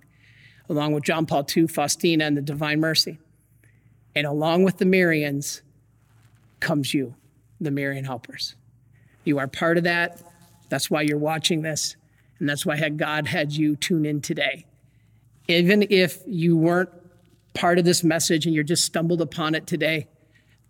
along 0.69 0.93
with 0.93 1.05
John 1.05 1.25
Paul 1.25 1.47
II, 1.57 1.67
Faustina, 1.67 2.25
and 2.27 2.37
the 2.37 2.43
Divine 2.43 2.81
Mercy. 2.81 3.19
And 4.15 4.27
along 4.27 4.65
with 4.65 4.79
the 4.79 4.85
Marians, 4.85 5.63
comes 6.61 6.95
you, 6.95 7.15
the 7.61 7.71
Marian 7.71 8.05
helpers. 8.05 8.55
You 9.25 9.39
are 9.39 9.49
part 9.49 9.79
of 9.79 9.85
that. 9.85 10.23
That's 10.69 10.91
why 10.91 11.03
you're 11.03 11.19
watching 11.19 11.63
this. 11.63 11.97
And 12.39 12.49
that's 12.49 12.65
why 12.65 12.89
God 12.89 13.27
had 13.27 13.53
you 13.53 13.77
tune 13.77 14.07
in 14.07 14.21
today. 14.21 14.65
Even 15.49 15.87
if 15.91 16.23
you 16.27 16.57
weren't 16.57 16.91
part 17.55 17.79
of 17.79 17.85
this 17.85 18.05
message 18.05 18.47
and 18.47 18.55
you're 18.55 18.65
just 18.65 18.85
stumbled 18.85 19.21
upon 19.21 19.55
it 19.55 19.67
today, 19.67 20.09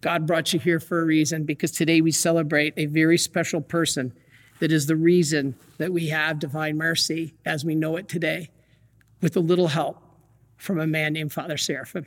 God 0.00 0.26
brought 0.26 0.52
you 0.52 0.58
here 0.58 0.80
for 0.80 1.00
a 1.00 1.04
reason 1.04 1.44
because 1.44 1.70
today 1.70 2.00
we 2.00 2.10
celebrate 2.10 2.74
a 2.76 2.86
very 2.86 3.18
special 3.18 3.60
person 3.60 4.12
that 4.58 4.72
is 4.72 4.86
the 4.86 4.96
reason 4.96 5.54
that 5.78 5.92
we 5.92 6.08
have 6.08 6.38
divine 6.38 6.76
mercy 6.76 7.34
as 7.44 7.64
we 7.64 7.74
know 7.74 7.96
it 7.96 8.08
today, 8.08 8.50
with 9.20 9.36
a 9.36 9.40
little 9.40 9.68
help 9.68 9.98
from 10.56 10.78
a 10.78 10.86
man 10.86 11.12
named 11.12 11.32
Father 11.32 11.56
Seraphim. 11.56 12.06